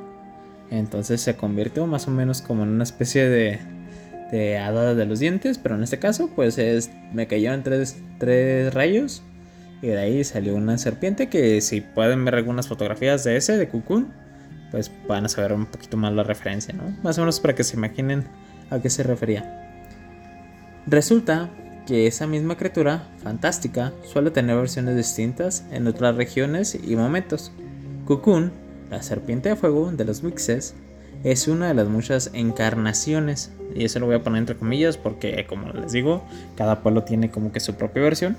Entonces 0.70 1.22
se 1.22 1.36
convirtió 1.36 1.86
más 1.88 2.08
o 2.08 2.12
menos 2.12 2.42
como 2.42 2.63
en 2.63 2.70
una 2.70 2.84
especie 2.84 3.27
de, 3.30 3.60
de 4.32 4.58
hada 4.58 4.96
de 4.96 5.06
los 5.06 5.20
dientes, 5.20 5.58
pero 5.58 5.75
en 5.75 5.84
este 5.84 6.00
caso 6.00 6.30
pues 6.36 6.58
es, 6.58 6.92
me 7.13 7.27
cayeron 7.27 7.63
tres, 7.63 7.98
tres 8.18 8.74
rayos 8.74 9.24
y 9.82 9.88
de 9.88 10.00
ahí 10.00 10.24
salió 10.24 10.56
una 10.56 10.77
serpiente 10.77 11.27
que 11.27 11.60
si 11.62 11.82
pueden 11.82 12.24
ver 12.24 12.36
algunas 12.36 12.68
fotografías 12.68 13.24
de 13.24 13.36
ese, 13.36 13.58
de 13.58 13.68
Cocoon, 13.68 14.13
pues 14.72 14.89
van 15.08 15.25
a 15.25 15.30
saber 15.30 15.53
un 15.53 15.65
poquito 15.65 15.98
más 15.98 16.13
la 16.13 16.24
referencia, 16.24 16.74
¿no? 16.74 16.84
Más 17.03 17.18
o 17.18 17.22
menos 17.22 17.39
para 17.39 17.53
que 17.53 17.63
se 17.63 17.75
imaginen 17.75 18.24
a 18.72 18.80
qué 18.80 18.89
se 18.89 19.03
refería. 19.03 19.60
Resulta 20.88 21.50
que 21.86 22.08
esa 22.08 22.27
misma 22.27 22.58
criatura 22.58 23.10
fantástica 23.22 23.94
suele 24.03 24.32
tener 24.32 24.56
versiones 24.56 24.96
distintas 24.96 25.65
en 25.72 25.86
otras 25.86 26.15
regiones 26.15 26.75
y 26.82 26.96
momentos. 26.96 27.51
Cocoon, 28.05 28.51
la 28.89 29.01
serpiente 29.01 29.50
de 29.50 29.55
fuego 29.55 29.91
de 29.91 30.05
los 30.05 30.24
Mixes, 30.24 30.75
es 31.24 31.48
una 31.48 31.67
de 31.67 31.74
las 31.74 31.88
muchas 31.88 32.31
encarnaciones, 32.33 33.51
y 33.75 33.86
eso 33.86 34.00
lo 34.00 34.07
voy 34.07 34.15
a 34.15 34.24
poner 34.24 34.39
entre 34.39 34.57
comillas 34.57 34.98
porque, 34.98 35.45
como 35.48 35.72
les 35.72 35.91
digo, 35.93 36.24
cada 36.55 36.81
pueblo 36.81 37.03
tiene 37.03 37.31
como 37.31 37.51
que 37.51 37.60
su 37.60 37.75
propia 37.75 38.03
versión 38.03 38.36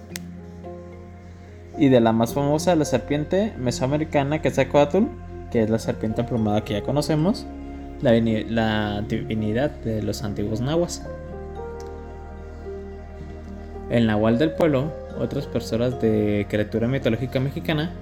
y 1.79 1.89
de 1.89 2.01
la 2.01 2.13
más 2.13 2.35
famosa, 2.35 2.77
la 2.77 2.85
serpiente 2.85 3.53
mesoamericana 3.59 4.41
Quetzalcoatl, 4.41 5.05
que 5.51 5.63
es 5.63 5.71
la 5.71 5.79
serpiente 5.79 6.21
emplumada 6.21 6.65
que 6.65 6.75
ya 6.75 6.83
conocemos, 6.83 7.47
la, 8.01 8.13
la 8.13 9.03
divinidad 9.03 9.71
de 9.71 10.03
los 10.03 10.23
antiguos 10.23 10.61
nahuas. 10.61 11.05
El 13.91 14.07
nahual 14.07 14.39
del 14.39 14.53
pueblo, 14.53 14.93
otras 15.19 15.47
personas 15.47 16.01
de 16.01 16.47
criatura 16.49 16.89
mitológica 16.89 17.41
mexicana, 17.41 17.93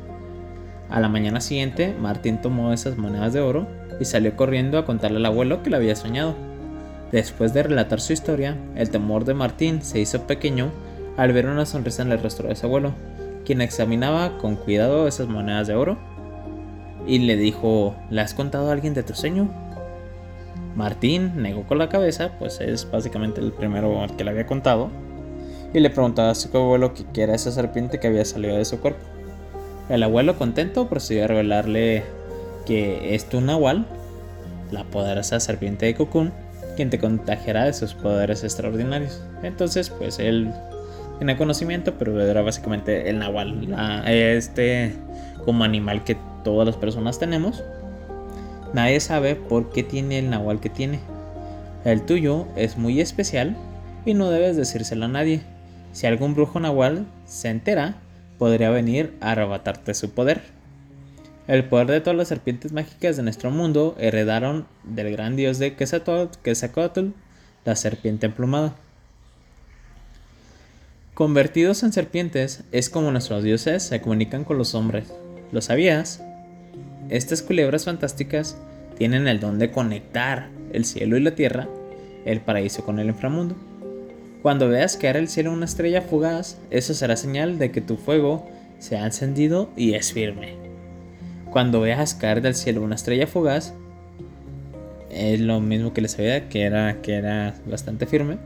a 0.92 1.00
la 1.00 1.08
mañana 1.08 1.40
siguiente, 1.40 1.94
Martín 1.99 2.42
tomó 2.42 2.70
esas 2.70 2.99
monedas 2.99 3.32
de 3.32 3.40
oro 3.40 3.66
y 3.99 4.04
salió 4.04 4.37
corriendo 4.37 4.76
a 4.76 4.84
contarle 4.84 5.16
al 5.16 5.26
abuelo 5.26 5.62
que 5.62 5.70
la 5.70 5.78
había 5.78 5.96
soñado. 5.96 6.34
Después 7.11 7.54
de 7.54 7.62
relatar 7.62 7.99
su 7.99 8.12
historia, 8.12 8.58
el 8.76 8.90
temor 8.90 9.25
de 9.25 9.32
Martín 9.32 9.80
se 9.80 10.00
hizo 10.00 10.26
pequeño 10.26 10.70
al 11.16 11.32
ver 11.32 11.46
una 11.46 11.64
sonrisa 11.64 12.02
en 12.02 12.12
el 12.12 12.22
rostro 12.22 12.49
de 12.49 12.56
su 12.56 12.66
abuelo, 12.66 12.92
quien 13.46 13.62
examinaba 13.62 14.37
con 14.37 14.56
cuidado 14.56 15.08
esas 15.08 15.28
monedas 15.28 15.66
de 15.66 15.75
oro 15.75 15.96
y 17.06 17.20
le 17.20 17.37
dijo, 17.37 17.96
¿le 18.11 18.20
has 18.20 18.34
contado 18.34 18.68
a 18.68 18.72
alguien 18.72 18.92
de 18.92 19.02
tu 19.02 19.14
sueño? 19.14 19.50
Martín 20.76 21.32
negó 21.37 21.62
con 21.62 21.78
la 21.78 21.88
cabeza, 21.88 22.32
pues 22.38 22.61
es 22.61 22.90
básicamente 22.90 23.40
el 23.40 23.52
primero 23.52 24.06
que 24.18 24.25
le 24.25 24.30
había 24.30 24.46
contado, 24.46 24.90
y 25.72 25.80
le 25.80 25.88
preguntaba 25.88 26.30
a 26.30 26.34
su 26.34 26.54
abuelo 26.54 26.92
qué 27.14 27.22
era 27.22 27.34
esa 27.34 27.50
serpiente 27.50 27.99
que 27.99 28.08
había 28.08 28.26
salido 28.26 28.58
de 28.58 28.66
su 28.66 28.78
cuerpo. 28.78 29.22
El 29.89 30.03
abuelo 30.03 30.39
contento 30.39 30.89
procedió 30.89 31.25
a 31.25 31.27
revelarle 31.29 32.05
que 32.67 33.15
es 33.15 33.29
tu 33.29 33.41
nahual, 33.41 33.87
la 34.71 34.85
poderosa 34.85 35.41
serpiente 35.41 35.87
de 35.87 35.95
Cocoon, 35.95 36.33
quien 36.77 36.91
te 36.91 36.99
contagiará 36.99 37.65
de 37.65 37.73
sus 37.73 37.95
poderes 37.95 38.45
extraordinarios. 38.45 39.23
Entonces, 39.43 39.91
pues 39.91 40.19
él 40.19 40.53
tiene 41.19 41.37
conocimiento, 41.37 41.95
pero 41.99 42.21
era 42.21 42.43
básicamente 42.43 43.11
el 43.11 43.19
nahual, 43.19 43.75
este 44.07 44.95
como 45.45 45.65
animal 45.65 46.05
que 46.05 46.17
todas 46.45 46.67
las 46.67 46.77
personas 46.77 47.19
tenemos. 47.19 47.62
Nadie 48.73 49.01
sabe 49.01 49.35
por 49.35 49.71
qué 49.71 49.83
tiene 49.83 50.19
el 50.19 50.31
nahual 50.31 50.61
que 50.61 50.71
tiene. 50.71 51.01
El 51.85 52.03
tuyo 52.03 52.47
es 52.57 52.79
muy 52.79 53.01
especial 53.01 53.57
y 54.07 54.15
no 54.15 54.31
debes 54.31 54.57
decírselo 54.57 55.05
a 55.05 55.09
nadie. 55.09 55.43
Si 55.93 56.07
algún 56.07 56.35
brujo 56.35 56.59
nahual 56.59 57.05
se 57.27 57.51
entera, 57.51 57.97
podría 58.42 58.70
venir 58.70 59.14
a 59.20 59.30
arrebatarte 59.30 59.94
su 59.94 60.11
poder. 60.11 60.42
El 61.46 61.64
poder 61.66 61.87
de 61.87 62.00
todas 62.00 62.16
las 62.16 62.26
serpientes 62.26 62.72
mágicas 62.72 63.16
de 63.16 63.22
nuestro 63.22 63.52
mundo 63.52 63.94
heredaron 64.00 64.66
del 64.82 65.12
gran 65.12 65.37
dios 65.37 65.61
de 65.61 65.76
Quetzalcoatl, 65.76 67.11
la 67.64 67.76
serpiente 67.76 68.26
emplumada. 68.26 68.75
Convertidos 71.14 71.84
en 71.84 71.92
serpientes 71.92 72.64
es 72.72 72.90
como 72.90 73.12
nuestros 73.12 73.44
dioses 73.44 73.84
se 73.84 74.00
comunican 74.00 74.42
con 74.42 74.58
los 74.58 74.75
hombres. 74.75 75.12
¿Lo 75.52 75.61
sabías? 75.61 76.20
Estas 77.11 77.42
culebras 77.42 77.84
fantásticas 77.84 78.56
tienen 78.99 79.28
el 79.28 79.38
don 79.38 79.61
de 79.61 79.70
conectar 79.70 80.49
el 80.72 80.84
cielo 80.84 81.16
y 81.16 81.20
la 81.20 81.37
tierra, 81.37 81.68
el 82.25 82.40
paraíso 82.40 82.84
con 82.84 82.99
el 82.99 83.06
inframundo. 83.06 83.54
Cuando 84.42 84.68
veas 84.68 84.96
caer 84.96 85.16
el 85.16 85.28
cielo 85.28 85.52
una 85.52 85.64
estrella 85.64 86.02
fugaz, 86.02 86.58
eso 86.70 86.94
será 86.94 87.16
señal 87.16 87.58
de 87.58 87.70
que 87.70 87.80
tu 87.80 87.96
fuego 87.96 88.46
se 88.78 88.96
ha 88.96 89.06
encendido 89.06 89.70
y 89.76 89.94
es 89.94 90.12
firme. 90.12 90.56
Cuando 91.50 91.80
veas 91.80 92.14
caer 92.14 92.42
del 92.42 92.54
cielo 92.54 92.82
una 92.82 92.96
estrella 92.96 93.26
fugaz, 93.26 93.72
es 95.11 95.40
lo 95.40 95.61
mismo 95.61 95.92
que 95.92 96.00
les 96.00 96.18
había, 96.18 96.49
que 96.49 96.62
era, 96.62 97.00
que 97.02 97.14
era 97.14 97.54
bastante 97.66 98.06
firme 98.06 98.38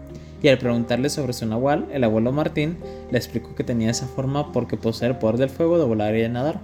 y 0.42 0.48
al 0.48 0.58
preguntarle 0.58 1.08
sobre 1.08 1.32
su 1.32 1.46
nahual, 1.46 1.88
el 1.92 2.04
abuelo 2.04 2.30
Martín 2.30 2.76
le 3.10 3.18
explicó 3.18 3.54
que 3.54 3.64
tenía 3.64 3.90
esa 3.90 4.06
forma 4.06 4.52
porque 4.52 4.76
posee 4.76 5.08
el 5.08 5.16
poder 5.16 5.38
del 5.38 5.48
fuego 5.48 5.78
de 5.78 5.84
volar 5.84 6.14
y 6.14 6.20
de 6.20 6.28
nadar. 6.28 6.60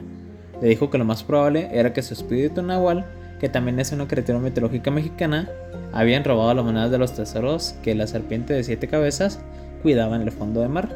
Le 0.61 0.69
dijo 0.69 0.91
que 0.91 0.99
lo 0.99 1.05
más 1.05 1.25
probable 1.25 1.69
era 1.73 1.93
que 1.93 2.03
su 2.03 2.15
espíritu 2.15 2.63
nahual, 2.63 3.07
que 3.43 3.49
también 3.49 3.81
es 3.81 3.91
una 3.91 4.07
criatura 4.07 4.39
mitológica 4.39 4.93
mexicana, 4.93 5.51
habían 5.93 6.23
robado 6.23 6.55
las 6.55 6.65
monedas 6.65 6.93
de 6.93 6.99
los 6.99 7.13
tesoros 7.13 7.75
que 7.83 7.93
la 7.97 8.07
serpiente 8.07 8.55
de 8.55 8.63
siete 8.63 8.87
cabezas 8.87 9.41
cuidaba 9.83 10.15
en 10.15 10.23
el 10.23 10.31
fondo 10.31 10.61
del 10.61 10.69
mar. 10.69 10.91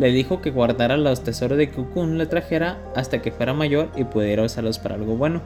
Le 0.00 0.10
dijo 0.10 0.42
que 0.42 0.50
guardara 0.50 0.96
los 0.96 1.22
tesoros 1.22 1.56
de 1.56 1.70
Kukun 1.70 2.18
le 2.18 2.26
trajera 2.26 2.78
hasta 2.96 3.22
que 3.22 3.30
fuera 3.30 3.54
mayor 3.54 3.90
y 3.94 4.02
pudiera 4.02 4.42
usarlos 4.42 4.80
para 4.80 4.96
algo 4.96 5.16
bueno. 5.16 5.42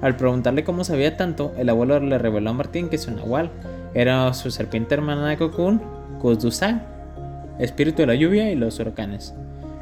Al 0.00 0.16
preguntarle 0.16 0.64
cómo 0.64 0.82
sabía 0.82 1.16
tanto, 1.16 1.52
el 1.56 1.68
abuelo 1.68 2.00
le 2.00 2.18
reveló 2.18 2.50
a 2.50 2.54
Martín 2.54 2.88
que 2.88 2.98
su 2.98 3.12
nahual 3.12 3.52
era 3.94 4.34
su 4.34 4.50
serpiente 4.50 4.96
hermana 4.96 5.28
de 5.28 5.36
Cocoon, 5.36 5.80
Kuzdusang, 6.20 6.82
espíritu 7.60 8.02
de 8.02 8.08
la 8.08 8.16
lluvia 8.16 8.50
y 8.50 8.56
los 8.56 8.80
huracanes. 8.80 9.34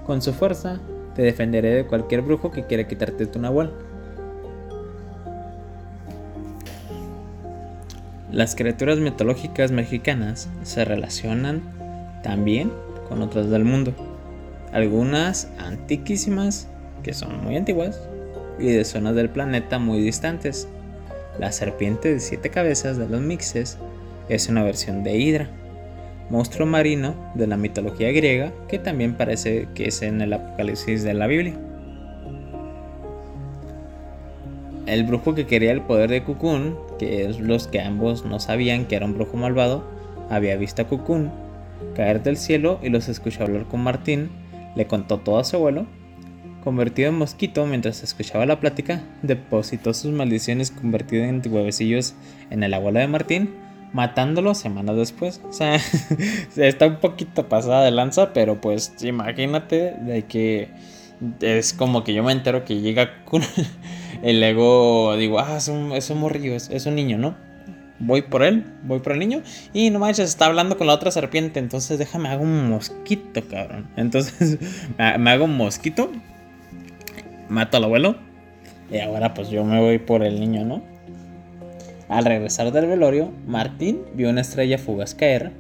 Con 0.05 0.21
su 0.21 0.35
fuerza, 0.35 0.81
te 1.15 1.23
defenderé 1.23 1.77
de 1.77 1.87
cualquier 1.87 2.21
brujo 2.21 2.51
que 2.51 2.67
quiera 2.67 2.87
quitarte 2.87 3.25
tu 3.25 3.39
nahual. 3.39 3.73
Las 8.33 8.55
criaturas 8.55 8.99
mitológicas 8.99 9.73
mexicanas 9.73 10.49
se 10.63 10.85
relacionan 10.85 11.63
también 12.23 12.71
con 13.09 13.23
otras 13.23 13.51
del 13.51 13.65
mundo. 13.65 13.93
Algunas 14.73 15.51
antiquísimas, 15.59 16.69
que 17.03 17.13
son 17.13 17.43
muy 17.43 17.57
antiguas, 17.57 18.01
y 18.61 18.67
de 18.67 18.85
zonas 18.85 19.17
del 19.17 19.31
planeta 19.31 19.81
muy 19.81 20.01
distantes. 20.01 20.69
La 21.41 21.51
serpiente 21.51 22.13
de 22.13 22.21
siete 22.21 22.51
cabezas 22.51 22.99
de 22.99 23.09
los 23.09 23.21
mixes 23.21 23.79
es 24.29 24.49
una 24.49 24.63
versión 24.63 25.03
de 25.03 25.17
Hidra, 25.17 25.49
monstruo 26.29 26.67
marino 26.67 27.33
de 27.35 27.49
la 27.49 27.57
mitología 27.57 28.13
griega 28.13 28.53
que 28.69 28.79
también 28.79 29.15
parece 29.15 29.67
que 29.75 29.89
es 29.89 30.03
en 30.03 30.21
el 30.21 30.33
Apocalipsis 30.33 31.03
de 31.03 31.15
la 31.15 31.27
Biblia. 31.27 31.55
El 34.91 35.05
brujo 35.05 35.37
que 35.37 35.47
quería 35.47 35.71
el 35.71 35.83
poder 35.83 36.11
de 36.11 36.25
Kukun, 36.25 36.77
que 36.99 37.25
es 37.25 37.39
los 37.39 37.69
que 37.69 37.81
ambos 37.81 38.25
no 38.25 38.41
sabían 38.41 38.87
que 38.87 38.97
era 38.97 39.07
un 39.07 39.15
brujo 39.15 39.37
malvado, 39.37 39.85
había 40.29 40.57
visto 40.57 40.83
a 40.83 40.87
Kukun 40.87 41.31
caer 41.95 42.25
del 42.25 42.37
cielo 42.37 42.81
y 42.83 42.89
los 42.89 43.09
escuchó 43.09 43.45
hablar 43.45 43.67
con 43.67 43.85
Martín, 43.85 44.31
le 44.75 44.89
contó 44.89 45.19
todo 45.19 45.39
a 45.39 45.45
su 45.45 45.55
abuelo. 45.55 45.87
Convertido 46.65 47.09
en 47.09 47.19
mosquito 47.19 47.67
mientras 47.67 48.03
escuchaba 48.03 48.47
la 48.47 48.59
plática, 48.59 49.01
depositó 49.23 49.95
sus 49.95 50.11
maldiciones 50.11 50.73
convertido 50.73 51.23
en 51.23 51.41
huevecillos 51.49 52.15
en 52.51 52.65
el 52.65 52.75
abuelo 52.75 52.99
de 52.99 53.07
Martín 53.07 53.51
matándolo 53.93 54.55
semanas 54.55 54.97
después. 54.97 55.41
O 55.49 55.53
sea, 55.53 55.77
está 56.57 56.87
un 56.89 56.97
poquito 56.97 57.49
pasada 57.49 57.85
de 57.85 57.93
lanza, 57.93 58.33
pero 58.33 58.61
pues 58.61 58.93
imagínate 59.03 59.95
de 60.01 60.25
que 60.27 60.69
es 61.41 61.73
como 61.73 62.05
que 62.05 62.15
yo 62.15 62.23
me 62.23 62.33
entero 62.33 62.65
que 62.65 62.81
llega 62.81 63.25
con 63.25 63.43
el 64.23 64.43
ego, 64.43 65.17
digo, 65.17 65.39
ah, 65.39 65.57
es 65.57 65.69
un, 65.69 65.93
es 65.93 66.11
un 66.11 66.21
morrillo, 66.21 66.55
es, 66.55 66.87
un 66.87 66.95
niño, 66.95 67.19
¿no? 67.19 67.37
Voy 67.99 68.23
por 68.23 68.43
él, 68.43 68.65
voy 68.85 69.01
por 69.01 69.13
el 69.13 69.19
niño 69.19 69.43
y 69.75 69.91
no 69.91 69.99
manches, 69.99 70.31
está 70.31 70.47
hablando 70.47 70.79
con 70.79 70.87
la 70.87 70.95
otra 70.95 71.11
serpiente, 71.11 71.61
entonces 71.61 71.99
déjame 71.99 72.31
hago 72.31 72.43
un 72.43 72.71
mosquito, 72.71 73.43
cabrón. 73.49 73.89
Entonces 73.97 74.59
me 75.19 75.31
hago 75.31 75.45
un 75.45 75.57
mosquito, 75.57 76.11
mato 77.49 77.77
al 77.77 77.85
abuelo 77.85 78.17
y 78.91 78.99
ahora 78.99 79.35
pues 79.35 79.51
yo 79.51 79.65
me 79.65 79.81
voy 79.81 79.99
por 79.99 80.23
el 80.23 80.41
niño, 80.41 80.65
¿no? 80.65 80.83
Al 82.09 82.25
regresar 82.25 82.73
del 82.73 82.87
velorio, 82.87 83.31
Martín 83.47 84.01
vio 84.15 84.31
una 84.31 84.41
estrella 84.41 84.79
fugaz 84.79 85.15
caer, 85.15 85.53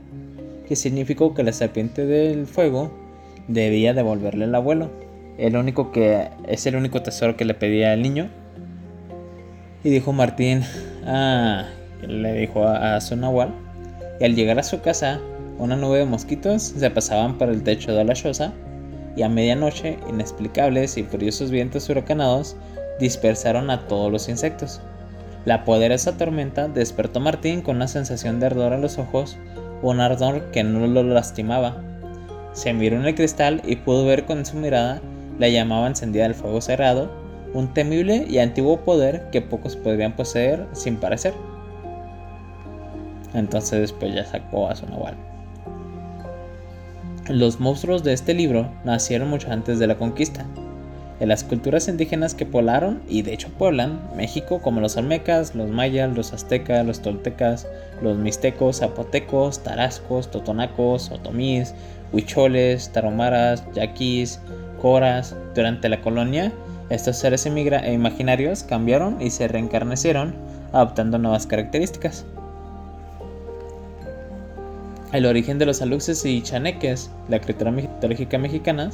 que 0.66 0.74
significó 0.74 1.32
que 1.32 1.44
la 1.44 1.52
serpiente 1.52 2.06
del 2.06 2.46
fuego 2.46 2.92
debía 3.46 3.94
devolverle 3.94 4.46
al 4.46 4.54
abuelo. 4.54 4.90
El 5.40 5.56
único 5.56 5.90
que 5.90 6.28
es 6.46 6.66
el 6.66 6.76
único 6.76 7.00
tesoro 7.00 7.34
que 7.34 7.46
le 7.46 7.54
pedía 7.54 7.92
al 7.92 8.02
niño. 8.02 8.28
Y 9.82 9.88
dijo 9.88 10.12
Martín, 10.12 10.62
ah, 11.06 11.64
le 12.06 12.34
dijo 12.34 12.66
a, 12.66 13.00
su 13.00 13.16
nahual. 13.16 13.48
Y 14.20 14.24
al 14.24 14.34
llegar 14.34 14.58
a 14.58 14.62
su 14.62 14.82
casa, 14.82 15.18
una 15.58 15.76
nube 15.76 16.00
de 16.00 16.04
mosquitos 16.04 16.62
se 16.62 16.90
pasaban 16.90 17.38
por 17.38 17.48
el 17.48 17.62
techo 17.62 17.94
de 17.94 18.04
la 18.04 18.12
choza 18.12 18.52
y 19.16 19.22
a 19.22 19.30
medianoche, 19.30 19.98
inexplicables 20.10 20.98
y 20.98 21.04
furiosos 21.04 21.50
vientos 21.50 21.88
huracanados 21.88 22.54
dispersaron 22.98 23.70
a 23.70 23.88
todos 23.88 24.12
los 24.12 24.28
insectos. 24.28 24.82
La 25.46 25.64
poderosa 25.64 26.18
tormenta 26.18 26.68
despertó 26.68 27.18
a 27.18 27.22
Martín 27.22 27.62
con 27.62 27.76
una 27.76 27.88
sensación 27.88 28.40
de 28.40 28.46
ardor 28.46 28.74
en 28.74 28.82
los 28.82 28.98
ojos, 28.98 29.38
un 29.80 30.00
ardor 30.00 30.50
que 30.50 30.64
no 30.64 30.86
lo 30.86 31.02
lastimaba. 31.02 31.82
Se 32.52 32.74
miró 32.74 32.96
en 32.96 33.06
el 33.06 33.14
cristal 33.14 33.62
y 33.64 33.76
pudo 33.76 34.04
ver 34.04 34.26
con 34.26 34.44
su 34.44 34.58
mirada 34.58 35.00
la 35.40 35.48
llamaba 35.48 35.86
encendida 35.86 36.24
del 36.24 36.34
fuego 36.34 36.60
cerrado, 36.60 37.10
un 37.54 37.72
temible 37.72 38.26
y 38.28 38.38
antiguo 38.38 38.80
poder 38.80 39.30
que 39.32 39.40
pocos 39.40 39.74
podrían 39.74 40.14
poseer 40.14 40.68
sin 40.72 40.96
parecer. 40.96 41.32
Entonces 43.32 43.80
después 43.80 44.14
ya 44.14 44.24
sacó 44.24 44.68
a 44.68 44.76
su 44.76 44.86
nahual. 44.86 45.16
Los 47.28 47.58
monstruos 47.58 48.04
de 48.04 48.12
este 48.12 48.34
libro 48.34 48.70
nacieron 48.84 49.30
mucho 49.30 49.50
antes 49.50 49.78
de 49.78 49.86
la 49.86 49.96
conquista. 49.96 50.44
En 51.20 51.28
las 51.28 51.44
culturas 51.44 51.88
indígenas 51.88 52.34
que 52.34 52.46
poblaron, 52.46 53.02
y 53.08 53.22
de 53.22 53.32
hecho 53.32 53.48
pueblan, 53.50 54.00
México, 54.16 54.60
como 54.60 54.80
los 54.80 54.96
olmecas, 54.96 55.54
los 55.54 55.68
mayas, 55.68 56.14
los 56.14 56.32
aztecas, 56.32 56.84
los 56.84 57.00
toltecas, 57.00 57.66
los 58.02 58.16
mixtecos, 58.16 58.78
zapotecos, 58.78 59.62
tarascos, 59.62 60.30
totonacos, 60.30 61.10
otomís, 61.10 61.74
huicholes, 62.12 62.90
taromaras, 62.90 63.64
yaquis, 63.74 64.40
Durante 65.54 65.88
la 65.88 66.00
colonia, 66.00 66.52
estos 66.88 67.16
seres 67.16 67.44
imaginarios 67.46 68.62
cambiaron 68.62 69.20
y 69.20 69.30
se 69.30 69.46
reencarnecieron, 69.46 70.34
adoptando 70.72 71.18
nuevas 71.18 71.46
características. 71.46 72.24
El 75.12 75.26
origen 75.26 75.58
de 75.58 75.66
los 75.66 75.82
aluxes 75.82 76.24
y 76.24 76.40
chaneques, 76.40 77.10
la 77.28 77.40
criatura 77.40 77.72
mitológica 77.72 78.38
mexicana, 78.38 78.90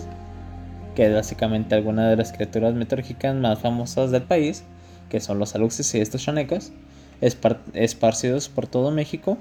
que 0.94 1.06
es 1.06 1.14
básicamente 1.14 1.74
alguna 1.74 2.08
de 2.08 2.16
las 2.16 2.32
criaturas 2.32 2.74
mitológicas 2.74 3.34
más 3.36 3.60
famosas 3.60 4.10
del 4.10 4.22
país, 4.22 4.64
que 5.08 5.20
son 5.20 5.38
los 5.38 5.54
aluxes 5.54 5.94
y 5.94 6.00
estos 6.00 6.22
chanecos, 6.22 6.72
esparcidos 7.20 8.48
por 8.48 8.66
todo 8.66 8.90
México, 8.90 9.38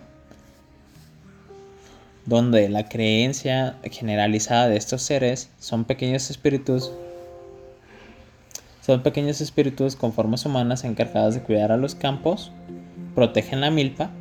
donde 2.26 2.70
la 2.70 2.88
creencia 2.88 3.78
generalizada 3.92 4.68
de 4.68 4.78
estos 4.78 5.02
seres 5.02 5.50
son 5.60 5.86
pequeños 5.86 6.30
espíritus 6.30 6.92
son 8.82 9.02
pequeños 9.02 9.42
espíritus 9.42 9.96
con 9.96 10.14
formas 10.14 10.46
humanas 10.46 10.84
encargadas 10.84 11.34
de 11.34 11.42
cuidar 11.42 11.72
a 11.72 11.78
los 11.78 11.96
campos, 11.96 12.52
protegen 13.16 13.62
la 13.62 13.72
milpa 13.72 14.12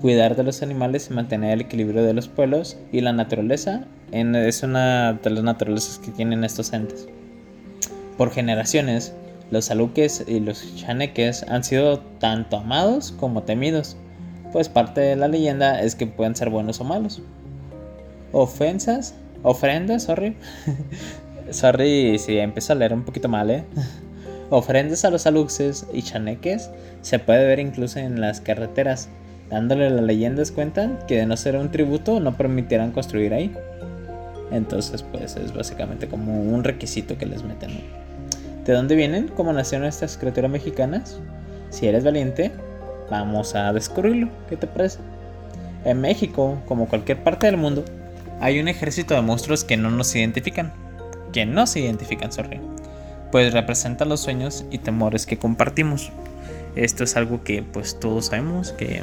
cuidar 0.00 0.34
de 0.34 0.42
los 0.42 0.62
animales 0.62 1.08
y 1.10 1.14
mantener 1.14 1.52
el 1.52 1.60
equilibrio 1.60 2.02
de 2.02 2.14
los 2.14 2.28
pueblos 2.28 2.78
y 2.90 3.00
la 3.00 3.12
naturaleza 3.12 3.84
es 4.12 4.62
una 4.62 5.12
de 5.12 5.30
las 5.30 5.44
naturalezas 5.44 5.98
que 5.98 6.10
tienen 6.10 6.42
estos 6.42 6.72
entes. 6.72 7.06
Por 8.16 8.30
generaciones, 8.30 9.14
los 9.50 9.70
aluques 9.70 10.24
y 10.26 10.40
los 10.40 10.74
chaneques 10.76 11.44
han 11.48 11.64
sido 11.64 12.00
tanto 12.18 12.56
amados 12.56 13.12
como 13.12 13.42
temidos, 13.42 13.96
pues 14.52 14.68
parte 14.68 15.00
de 15.00 15.16
la 15.16 15.28
leyenda 15.28 15.80
es 15.80 15.94
que 15.94 16.06
pueden 16.06 16.36
ser 16.36 16.50
buenos 16.50 16.80
o 16.80 16.84
malos. 16.84 17.22
Ofensas, 18.32 19.14
ofrendas, 19.42 20.04
sorry. 20.04 20.36
sorry 21.50 22.18
si 22.18 22.38
empiezo 22.38 22.72
a 22.72 22.76
leer 22.76 22.92
un 22.92 23.04
poquito 23.04 23.28
mal, 23.28 23.50
eh. 23.50 23.64
Ofrendas 24.50 25.04
a 25.04 25.10
los 25.10 25.26
aluxes 25.26 25.86
y 25.92 26.02
chaneques 26.02 26.70
se 27.02 27.20
puede 27.20 27.46
ver 27.46 27.60
incluso 27.60 28.00
en 28.00 28.20
las 28.20 28.40
carreteras 28.40 29.08
dándole 29.48 29.90
las 29.90 30.02
leyendas 30.02 30.50
cuenta 30.50 30.98
que 31.06 31.18
de 31.18 31.26
no 31.26 31.36
ser 31.36 31.56
un 31.56 31.70
tributo 31.70 32.20
no 32.20 32.36
permitirán 32.36 32.92
construir 32.92 33.34
ahí. 33.34 33.52
Entonces, 34.50 35.02
pues 35.02 35.36
es 35.36 35.54
básicamente 35.54 36.08
como 36.08 36.40
un 36.40 36.64
requisito 36.64 37.18
que 37.18 37.26
les 37.26 37.44
meten. 37.44 37.70
¿De 38.64 38.72
dónde 38.72 38.94
vienen? 38.94 39.28
¿Cómo 39.28 39.52
nacieron 39.52 39.86
estas 39.86 40.16
criaturas 40.16 40.50
mexicanas? 40.50 41.20
Si 41.70 41.86
eres 41.86 42.04
valiente, 42.04 42.52
vamos 43.10 43.54
a 43.54 43.72
descubrirlo. 43.72 44.28
¿Qué 44.48 44.56
te 44.56 44.66
parece? 44.66 44.98
En 45.84 46.00
México, 46.00 46.58
como 46.66 46.88
cualquier 46.88 47.22
parte 47.22 47.46
del 47.46 47.56
mundo, 47.56 47.84
hay 48.40 48.60
un 48.60 48.68
ejército 48.68 49.14
de 49.14 49.22
monstruos 49.22 49.64
que 49.64 49.76
no 49.76 49.90
nos 49.90 50.14
identifican. 50.14 50.72
Que 51.32 51.46
no 51.46 51.66
se 51.66 51.80
identifican, 51.80 52.32
sorry. 52.32 52.60
Pues 53.32 53.52
representan 53.52 54.08
los 54.08 54.20
sueños 54.20 54.64
y 54.70 54.78
temores 54.78 55.26
que 55.26 55.38
compartimos. 55.38 56.10
Esto 56.76 57.04
es 57.04 57.16
algo 57.16 57.42
que 57.42 57.62
pues 57.62 57.98
todos 57.98 58.26
sabemos 58.26 58.72
que 58.72 59.02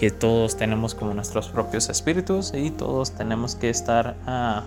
que 0.00 0.10
todos 0.10 0.56
tenemos 0.56 0.94
como 0.94 1.12
nuestros 1.12 1.50
propios 1.50 1.90
espíritus 1.90 2.54
y 2.54 2.70
todos 2.70 3.12
tenemos 3.12 3.54
que 3.54 3.68
estar 3.68 4.16
ah, 4.26 4.64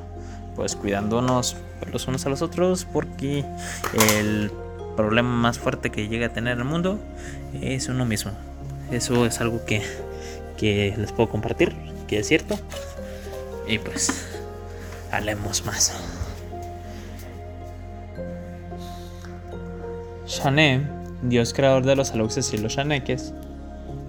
pues 0.56 0.76
cuidándonos 0.76 1.58
los 1.92 2.08
unos 2.08 2.24
a 2.28 2.30
los 2.30 2.44
otros 2.44 2.86
porque 2.86 3.44
el 4.20 4.52
problema 4.96 5.30
más 5.30 5.58
fuerte 5.58 5.90
que 5.90 6.08
llega 6.08 6.28
a 6.28 6.30
tener 6.30 6.60
el 6.60 6.66
mundo 6.66 7.00
es 7.60 7.90
uno 7.90 8.06
mismo. 8.06 8.32
Eso 8.92 9.26
es 9.26 9.42
algo 9.42 9.66
que, 9.66 9.82
que 10.58 10.94
les 10.98 11.12
puedo 11.12 11.30
compartir, 11.30 11.76
que 12.08 12.20
es 12.20 12.28
cierto. 12.28 12.60
Y 13.68 13.80
pues, 13.80 14.26
hablemos 15.12 15.66
más. 15.66 15.94
Shané, 20.28 20.88
dios 21.22 21.54
creador 21.54 21.86
de 21.86 21.96
los 21.96 22.12
aluxes 22.12 22.54
y 22.54 22.58
los 22.58 22.74
shaneques, 22.74 23.34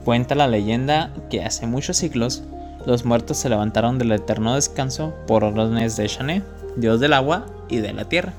Cuenta 0.05 0.35
la 0.35 0.49
leyenda 0.49 1.11
que 1.31 1.43
hace 1.43 1.67
muchos 1.67 1.97
siglos 1.97 2.43
los 2.85 3.07
muertos 3.07 3.39
se 3.39 3.49
levantaron 3.49 3.99
del 3.99 4.13
eterno 4.13 4.55
descanso 4.55 5.15
por 5.27 5.43
órdenes 5.43 5.97
de 5.97 6.07
Shané, 6.07 6.43
dios 6.77 7.01
del 7.01 7.15
agua 7.15 7.47
y 7.71 7.79
de 7.79 7.95
la 7.95 8.05
tierra. 8.05 8.35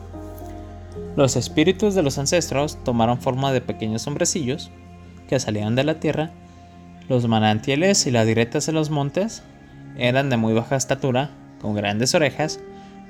Los 1.16 1.36
espíritus 1.36 1.96
de 1.96 2.04
los 2.04 2.20
ancestros 2.20 2.78
tomaron 2.84 3.20
forma 3.20 3.52
de 3.52 3.62
pequeños 3.62 4.06
hombrecillos 4.06 4.70
que 5.28 5.40
salían 5.40 5.76
de 5.76 5.84
la 5.84 6.00
tierra. 6.00 6.32
Los 7.10 7.28
manantiales 7.28 8.08
y 8.08 8.12
las 8.12 8.26
directas 8.26 8.66
de 8.66 8.72
los 8.72 8.90
montes 8.90 9.44
eran 9.98 10.30
de 10.30 10.38
muy 10.38 10.54
baja 10.54 10.76
estatura, 10.76 11.30
con 11.62 11.76
grandes 11.76 12.16
orejas, 12.16 12.60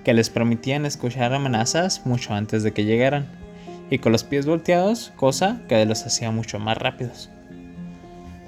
que 0.03 0.13
les 0.13 0.29
permitían 0.29 0.85
escuchar 0.85 1.33
amenazas 1.33 2.05
mucho 2.05 2.33
antes 2.33 2.63
de 2.63 2.73
que 2.73 2.85
llegaran, 2.85 3.27
y 3.89 3.97
con 3.99 4.11
los 4.11 4.23
pies 4.23 4.45
volteados, 4.45 5.11
cosa 5.15 5.61
que 5.67 5.85
los 5.85 6.05
hacía 6.05 6.31
mucho 6.31 6.59
más 6.59 6.77
rápidos. 6.77 7.29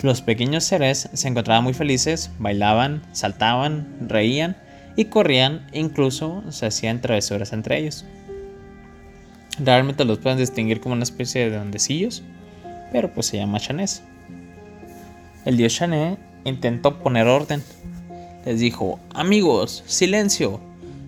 Los 0.02 0.22
pequeños 0.22 0.64
seres 0.64 1.10
se 1.12 1.28
encontraban 1.28 1.64
muy 1.64 1.74
felices, 1.74 2.30
bailaban, 2.38 3.02
saltaban, 3.14 3.88
reían 4.08 4.56
y 4.96 5.06
corrían, 5.06 5.66
incluso 5.74 6.44
se 6.52 6.68
hacían 6.68 7.02
travesuras 7.02 7.52
entre 7.52 7.80
ellos. 7.80 8.06
Realmente 9.60 10.06
los 10.06 10.20
pueden 10.20 10.38
distinguir 10.38 10.82
como 10.82 10.94
una 10.94 11.04
especie 11.04 11.50
de 11.50 11.58
hondecillos, 11.58 12.22
pero 12.92 13.14
pues 13.14 13.28
se 13.28 13.38
llama 13.38 13.60
Chanés. 13.60 14.04
El 15.46 15.58
dios 15.58 15.74
Chané 15.76 16.18
intentó 16.44 17.00
poner 17.00 17.28
orden. 17.28 17.64
Les 18.46 18.60
dijo, 18.60 19.00
amigos, 19.14 19.84
silencio, 19.86 20.60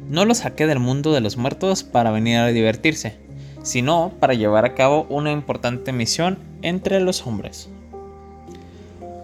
no 0.09 0.25
los 0.25 0.39
saqué 0.39 0.65
del 0.65 0.79
mundo 0.79 1.13
de 1.13 1.21
los 1.21 1.37
muertos 1.37 1.83
para 1.83 2.11
venir 2.11 2.37
a 2.37 2.47
divertirse, 2.47 3.17
sino 3.63 4.11
para 4.19 4.33
llevar 4.33 4.65
a 4.65 4.75
cabo 4.75 5.05
una 5.09 5.31
importante 5.31 5.91
misión 5.91 6.39
entre 6.61 6.99
los 6.99 7.25
hombres. 7.25 7.69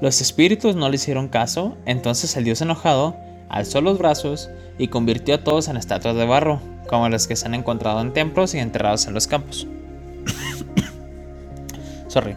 Los 0.01 0.21
espíritus 0.21 0.75
no 0.75 0.89
le 0.89 0.95
hicieron 0.95 1.29
caso, 1.29 1.77
entonces 1.85 2.35
el 2.35 2.43
dios 2.43 2.61
enojado 2.61 3.15
alzó 3.49 3.81
los 3.81 3.97
brazos 3.97 4.49
y 4.77 4.89
convirtió 4.89 5.35
a 5.35 5.43
todos 5.43 5.67
en 5.67 5.77
estatuas 5.77 6.15
de 6.15 6.25
barro, 6.25 6.59
como 6.87 7.09
las 7.09 7.27
que 7.27 7.35
se 7.35 7.45
han 7.45 7.53
encontrado 7.53 8.01
en 8.01 8.13
templos 8.13 8.53
y 8.53 8.59
enterrados 8.59 9.07
en 9.07 9.13
los 9.13 9.27
campos. 9.27 9.67
Sorry. 12.07 12.35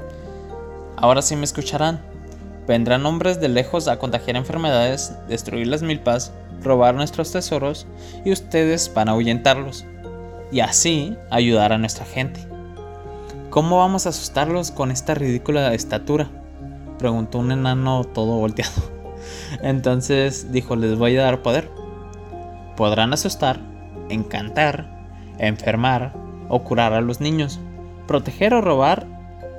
Ahora 1.00 1.22
sí 1.22 1.36
me 1.36 1.44
escucharán. 1.44 2.00
Vendrán 2.66 3.06
hombres 3.06 3.40
de 3.40 3.48
lejos 3.48 3.86
a 3.86 3.98
contagiar 3.98 4.36
enfermedades, 4.36 5.14
destruir 5.28 5.68
las 5.68 5.82
milpas, 5.82 6.32
robar 6.62 6.96
nuestros 6.96 7.30
tesoros 7.30 7.86
y 8.24 8.32
ustedes 8.32 8.92
van 8.92 9.08
a 9.08 9.12
ahuyentarlos. 9.12 9.86
Y 10.50 10.60
así 10.60 11.16
ayudar 11.30 11.72
a 11.72 11.78
nuestra 11.78 12.04
gente. 12.04 12.46
¿Cómo 13.50 13.78
vamos 13.78 14.06
a 14.06 14.08
asustarlos 14.08 14.72
con 14.72 14.90
esta 14.90 15.14
ridícula 15.14 15.72
estatura? 15.72 16.28
Preguntó 16.98 17.38
un 17.38 17.52
enano 17.52 18.02
todo 18.02 18.38
volteado. 18.38 18.82
Entonces 19.62 20.52
dijo, 20.52 20.74
les 20.74 20.98
voy 20.98 21.16
a 21.16 21.22
dar 21.22 21.42
poder. 21.42 21.70
Podrán 22.76 23.12
asustar, 23.12 23.60
encantar, 24.08 25.06
enfermar 25.38 26.12
o 26.48 26.64
curar 26.64 26.92
a 26.92 27.00
los 27.00 27.20
niños, 27.20 27.60
proteger 28.06 28.52
o 28.52 28.60
robar 28.60 29.17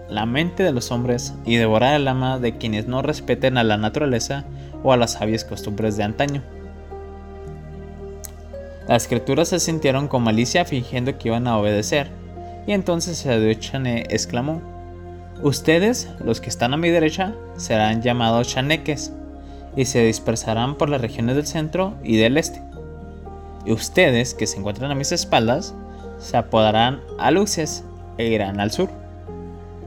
la 0.10 0.26
mente 0.26 0.64
de 0.64 0.72
los 0.72 0.92
hombres 0.92 1.34
y 1.46 1.56
devorar 1.56 1.96
el 1.96 2.08
alma 2.08 2.40
de 2.40 2.58
quienes 2.58 2.88
no 2.88 3.02
respeten 3.02 3.58
a 3.58 3.64
la 3.64 3.78
naturaleza 3.78 4.46
o 4.84 4.92
a 4.92 4.98
las 4.98 5.14
sabias 5.14 5.46
costumbres 5.46 5.98
de 5.98 6.04
antaño. 6.04 6.44
Las 8.88 9.08
criaturas 9.08 9.50
se 9.50 9.60
sintieron 9.60 10.08
con 10.08 10.24
malicia 10.24 10.66
fingiendo 10.66 11.18
que 11.18 11.28
iban 11.28 11.48
a 11.48 11.58
obedecer, 11.58 12.08
y 12.66 12.72
entonces 12.72 13.26
el 13.26 13.60
Chane 13.60 14.06
exclamó, 14.10 14.62
Ustedes, 15.42 16.10
los 16.24 16.42
que 16.42 16.50
están 16.50 16.74
a 16.74 16.78
mi 16.78 16.90
derecha, 16.90 17.34
serán 17.56 18.02
llamados 18.02 18.48
chaneques, 18.50 19.14
y 19.76 19.86
se 19.86 20.04
dispersarán 20.04 20.76
por 20.76 20.90
las 20.90 21.02
regiones 21.02 21.36
del 21.36 21.48
centro 21.48 21.94
y 22.04 22.18
del 22.18 22.38
este. 22.38 22.62
Y 23.66 23.72
ustedes, 23.72 24.34
que 24.34 24.48
se 24.48 24.58
encuentran 24.58 24.92
a 24.92 24.96
mis 24.96 25.12
espaldas, 25.12 25.74
se 26.18 26.36
apodarán 26.36 27.00
a 27.20 27.32
luces 27.32 27.84
e 28.18 28.28
irán 28.28 28.60
al 28.60 28.72
sur. 28.72 28.90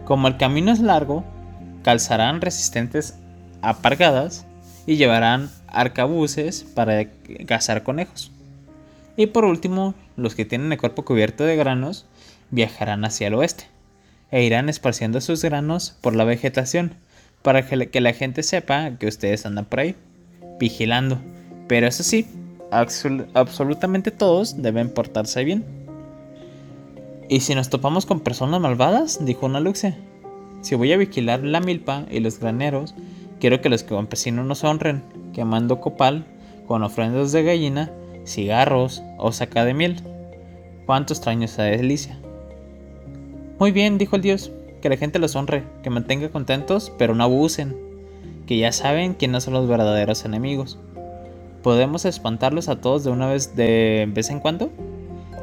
Como 0.04 0.28
el 0.28 0.36
camino 0.36 0.72
es 0.72 0.80
largo, 0.80 1.24
calzarán 1.82 2.40
resistentes 2.40 3.14
apargadas 3.62 4.46
y 4.86 4.96
llevarán 4.96 5.50
arcabuces 5.68 6.64
para 6.64 7.06
cazar 7.46 7.82
conejos. 7.82 8.32
Y 9.16 9.26
por 9.26 9.44
último, 9.44 9.94
los 10.16 10.34
que 10.34 10.44
tienen 10.44 10.72
el 10.72 10.78
cuerpo 10.78 11.04
cubierto 11.04 11.44
de 11.44 11.56
granos 11.56 12.06
viajarán 12.50 13.04
hacia 13.04 13.28
el 13.28 13.34
oeste 13.34 13.64
e 14.30 14.42
irán 14.42 14.68
esparciendo 14.68 15.20
sus 15.20 15.42
granos 15.42 15.96
por 16.00 16.16
la 16.16 16.24
vegetación 16.24 16.94
para 17.42 17.66
que 17.66 18.00
la 18.00 18.12
gente 18.12 18.42
sepa 18.42 18.92
que 18.98 19.06
ustedes 19.06 19.44
andan 19.46 19.66
por 19.66 19.80
ahí 19.80 19.96
vigilando. 20.58 21.20
Pero 21.68 21.86
eso 21.86 22.02
sí, 22.02 22.26
absolutamente 22.70 24.10
todos 24.10 24.62
deben 24.62 24.90
portarse 24.90 25.44
bien. 25.44 25.81
¿Y 27.32 27.40
si 27.40 27.54
nos 27.54 27.70
topamos 27.70 28.04
con 28.04 28.20
personas 28.20 28.60
malvadas? 28.60 29.24
dijo 29.24 29.46
una 29.46 29.58
luxe. 29.58 29.94
Si 30.60 30.74
voy 30.74 30.92
a 30.92 30.98
vigilar 30.98 31.42
la 31.42 31.60
milpa 31.60 32.04
y 32.10 32.20
los 32.20 32.38
graneros, 32.38 32.94
quiero 33.40 33.62
que 33.62 33.70
los 33.70 33.84
campesinos 33.84 34.44
nos 34.44 34.62
honren, 34.64 35.02
quemando 35.32 35.80
copal 35.80 36.26
con 36.66 36.82
ofrendas 36.82 37.32
de 37.32 37.42
gallina, 37.42 37.90
cigarros 38.26 39.02
o 39.16 39.32
saca 39.32 39.64
de 39.64 39.72
miel. 39.72 39.96
¿Cuánto 40.84 41.14
extraño 41.14 41.46
esa 41.46 41.62
delicia? 41.62 42.20
Muy 43.58 43.72
bien, 43.72 43.96
dijo 43.96 44.16
el 44.16 44.20
dios, 44.20 44.52
que 44.82 44.90
la 44.90 44.98
gente 44.98 45.18
los 45.18 45.34
honre, 45.34 45.64
que 45.82 45.88
mantenga 45.88 46.28
contentos, 46.28 46.92
pero 46.98 47.14
no 47.14 47.24
abusen, 47.24 47.74
que 48.46 48.58
ya 48.58 48.72
saben 48.72 49.14
quiénes 49.14 49.44
son 49.44 49.54
los 49.54 49.66
verdaderos 49.66 50.26
enemigos. 50.26 50.76
¿Podemos 51.62 52.04
espantarlos 52.04 52.68
a 52.68 52.82
todos 52.82 53.04
de 53.04 53.10
una 53.10 53.28
vez 53.28 53.56
de 53.56 54.06
vez 54.12 54.28
en 54.28 54.38
cuando? 54.38 54.70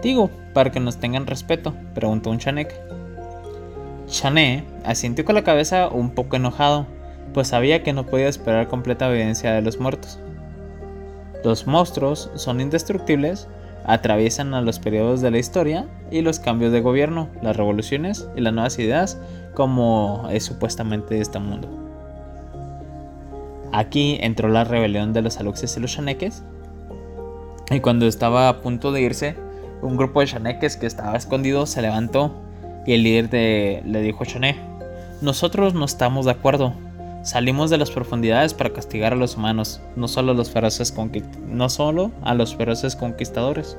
Digo, 0.02 0.30
para 0.54 0.72
que 0.72 0.80
nos 0.80 0.98
tengan 0.98 1.28
respeto, 1.28 1.74
preguntó 1.94 2.30
un 2.30 2.40
Chanek. 2.40 2.74
Chané 4.08 4.64
asintió 4.86 5.26
con 5.26 5.36
la 5.36 5.44
cabeza 5.44 5.90
un 5.90 6.12
poco 6.12 6.38
enojado, 6.38 6.88
pues 7.34 7.50
sabía 7.50 7.84
que 7.84 7.94
no 7.94 8.06
podía 8.06 8.28
esperar 8.28 8.68
completa 8.68 9.10
evidencia 9.10 9.54
de 9.54 9.62
los 9.62 9.80
muertos. 9.80 10.20
Los 11.44 11.68
monstruos 11.68 12.32
son 12.36 12.60
indestructibles, 12.60 13.48
atraviesan 13.86 14.54
a 14.54 14.62
los 14.62 14.80
periodos 14.80 15.22
de 15.22 15.32
la 15.32 15.38
historia 15.38 15.88
y 16.12 16.22
los 16.22 16.40
cambios 16.40 16.72
de 16.72 16.82
gobierno, 16.82 17.30
las 17.42 17.56
revoluciones 17.56 18.28
y 18.36 18.42
las 18.42 18.54
nuevas 18.54 18.80
ideas, 18.80 19.20
como 19.54 20.28
es 20.32 20.44
supuestamente 20.44 21.20
este 21.20 21.40
mundo. 21.40 21.70
Aquí 23.72 24.18
entró 24.22 24.50
la 24.50 24.64
rebelión 24.64 25.14
de 25.14 25.22
los 25.22 25.40
aluxes 25.40 25.78
y 25.78 25.80
los 25.80 25.94
chaneques, 25.94 26.44
y 27.70 27.80
cuando 27.82 28.08
estaba 28.08 28.50
a 28.50 28.62
punto 28.62 28.92
de 28.92 29.02
irse, 29.02 29.36
un 29.82 29.98
grupo 29.98 30.20
de 30.20 30.28
chaneques 30.28 30.78
que 30.78 30.86
estaba 30.86 31.18
escondido 31.18 31.66
se 31.66 31.82
levantó 31.82 32.34
y 32.86 32.94
el 32.94 33.04
líder 33.04 33.30
de, 33.30 33.84
le 33.86 34.02
dijo 34.02 34.24
a 34.24 34.26
Chané, 34.26 34.58
nosotros 35.22 35.74
no 35.74 35.86
estamos 35.86 36.26
de 36.26 36.32
acuerdo. 36.32 36.74
Salimos 37.24 37.70
de 37.70 37.78
las 37.78 37.92
profundidades 37.92 38.54
para 38.54 38.72
castigar 38.72 39.14
a 39.14 39.18
los 39.18 39.36
humanos, 39.36 39.82
no 39.96 40.08
solo 40.08 40.32
a 40.32 40.36
los 40.36 40.50
feroces, 40.50 40.94
no 41.48 41.70
solo 41.70 42.12
a 42.22 42.34
los 42.34 42.56
feroces 42.56 42.96
conquistadores. 42.96 43.78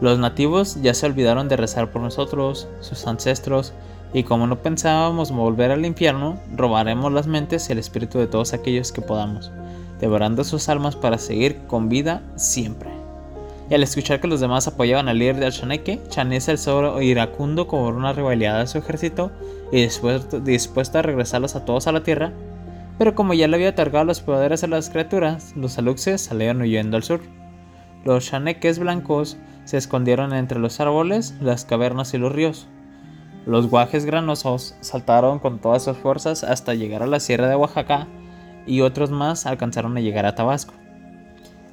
Los 0.00 0.18
nativos 0.18 0.80
ya 0.82 0.94
se 0.94 1.06
olvidaron 1.06 1.48
de 1.48 1.56
rezar 1.56 1.90
por 1.90 2.02
nosotros, 2.02 2.66
sus 2.80 3.06
ancestros, 3.06 3.72
y 4.14 4.24
como 4.24 4.46
no 4.46 4.60
pensábamos 4.60 5.30
volver 5.30 5.70
al 5.70 5.86
infierno, 5.86 6.38
robaremos 6.56 7.12
las 7.12 7.26
mentes 7.26 7.68
y 7.68 7.72
el 7.72 7.78
espíritu 7.78 8.18
de 8.18 8.26
todos 8.26 8.52
aquellos 8.52 8.92
que 8.92 9.00
podamos, 9.00 9.52
devorando 10.00 10.42
sus 10.44 10.68
almas 10.68 10.96
para 10.96 11.18
seguir 11.18 11.58
con 11.66 11.88
vida 11.88 12.22
siempre 12.36 12.91
y 13.72 13.74
al 13.74 13.82
escuchar 13.82 14.20
que 14.20 14.28
los 14.28 14.40
demás 14.40 14.68
apoyaban 14.68 15.08
al 15.08 15.18
líder 15.18 15.36
de 15.36 15.46
Alshaneke, 15.46 16.02
Chané 16.10 16.42
se 16.42 16.50
alzó 16.50 17.00
iracundo 17.00 17.66
como 17.66 17.88
una 17.88 18.12
rivalidad 18.12 18.60
de 18.60 18.66
su 18.66 18.76
ejército 18.76 19.32
y 19.72 19.88
dispuesto 20.42 20.98
a 20.98 21.00
regresarlos 21.00 21.56
a 21.56 21.64
todos 21.64 21.86
a 21.86 21.92
la 21.92 22.02
tierra, 22.02 22.34
pero 22.98 23.14
como 23.14 23.32
ya 23.32 23.48
le 23.48 23.56
había 23.56 23.70
otorgado 23.70 24.04
los 24.04 24.20
poderes 24.20 24.62
a 24.62 24.66
las 24.66 24.90
criaturas, 24.90 25.54
los 25.56 25.78
aluxes 25.78 26.20
salieron 26.20 26.60
huyendo 26.60 26.98
al 26.98 27.02
sur. 27.02 27.22
Los 28.04 28.26
chaneques 28.26 28.78
blancos 28.78 29.38
se 29.64 29.78
escondieron 29.78 30.34
entre 30.34 30.58
los 30.58 30.78
árboles, 30.78 31.34
las 31.40 31.64
cavernas 31.64 32.12
y 32.12 32.18
los 32.18 32.30
ríos. 32.30 32.68
Los 33.46 33.70
guajes 33.70 34.04
granosos 34.04 34.76
saltaron 34.82 35.38
con 35.38 35.60
todas 35.60 35.84
sus 35.84 35.96
fuerzas 35.96 36.44
hasta 36.44 36.74
llegar 36.74 37.02
a 37.02 37.06
la 37.06 37.20
sierra 37.20 37.48
de 37.48 37.56
Oaxaca 37.56 38.06
y 38.66 38.82
otros 38.82 39.10
más 39.10 39.46
alcanzaron 39.46 39.96
a 39.96 40.02
llegar 40.02 40.26
a 40.26 40.34
Tabasco. 40.34 40.74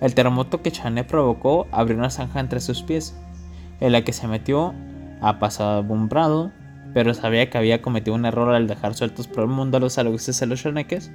El 0.01 0.15
terremoto 0.15 0.61
que 0.61 0.71
Chané 0.71 1.03
provocó 1.03 1.67
abrió 1.71 1.97
una 1.97 2.09
zanja 2.09 2.39
entre 2.39 2.61
sus 2.61 2.83
pies, 2.83 3.15
en 3.79 3.91
la 3.91 4.03
que 4.03 4.13
se 4.13 4.27
metió 4.27 4.73
a 5.21 5.39
pasadumbrado, 5.39 6.51
pero 6.93 7.13
sabía 7.13 7.49
que 7.49 7.57
había 7.57 7.81
cometido 7.81 8.15
un 8.15 8.25
error 8.25 8.53
al 8.53 8.67
dejar 8.67 8.93
sueltos 8.93 9.27
por 9.27 9.43
el 9.43 9.49
mundo 9.49 9.77
a 9.77 9.79
los 9.79 9.97
aluxes 9.97 10.41
y 10.41 10.45
los 10.45 10.61
chaneques. 10.61 11.11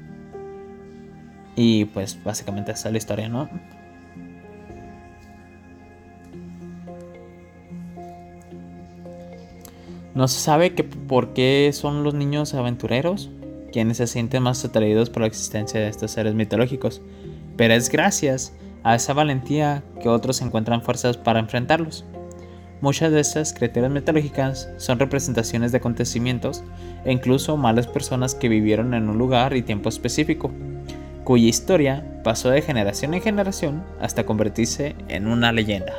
Y 1.57 1.87
pues 1.87 2.23
básicamente 2.23 2.73
esa 2.73 2.88
es 2.88 2.92
la 2.92 2.99
historia, 2.99 3.29
¿no? 3.29 3.49
No 10.14 10.29
se 10.29 10.38
sabe 10.38 10.75
que 10.75 10.85
por 10.85 11.33
qué 11.33 11.70
son 11.73 12.05
los 12.05 12.14
niños 12.14 12.55
aventureros 12.55 13.31
quienes 13.73 13.97
se 13.97 14.07
sienten 14.07 14.44
más 14.44 14.64
atraídos 14.64 15.11
por 15.11 15.23
la 15.23 15.27
existencia 15.27 15.81
de 15.81 15.88
estos 15.88 16.12
seres 16.12 16.35
mitológicos, 16.35 17.03
pero 17.57 17.75
es 17.75 17.88
gracias 17.88 18.53
a 18.85 18.94
esa 18.94 19.14
valentía 19.14 19.83
que 20.01 20.09
otros 20.09 20.40
encuentran 20.42 20.83
fuerzas 20.83 21.16
para 21.16 21.40
enfrentarlos. 21.40 22.05
Muchas 22.81 23.11
de 23.12 23.20
estas 23.20 23.55
criaturas 23.55 23.90
mitológicas 23.90 24.68
son 24.77 24.99
representaciones 24.99 25.73
de 25.73 25.79
acontecimientos 25.79 26.62
e 27.05 27.12
incluso 27.12 27.57
malas 27.57 27.87
personas 27.87 28.35
que 28.35 28.49
vivieron 28.49 28.92
en 28.92 29.09
un 29.09 29.16
lugar 29.16 29.57
y 29.57 29.62
tiempo 29.62 29.88
específico, 29.88 30.51
cuya 31.25 31.49
historia 31.49 32.20
pasó 32.23 32.51
de 32.51 32.61
generación 32.61 33.14
en 33.14 33.23
generación 33.23 33.83
hasta 34.01 34.27
convertirse 34.27 34.94
en 35.09 35.27
una 35.27 35.51
leyenda. 35.51 35.94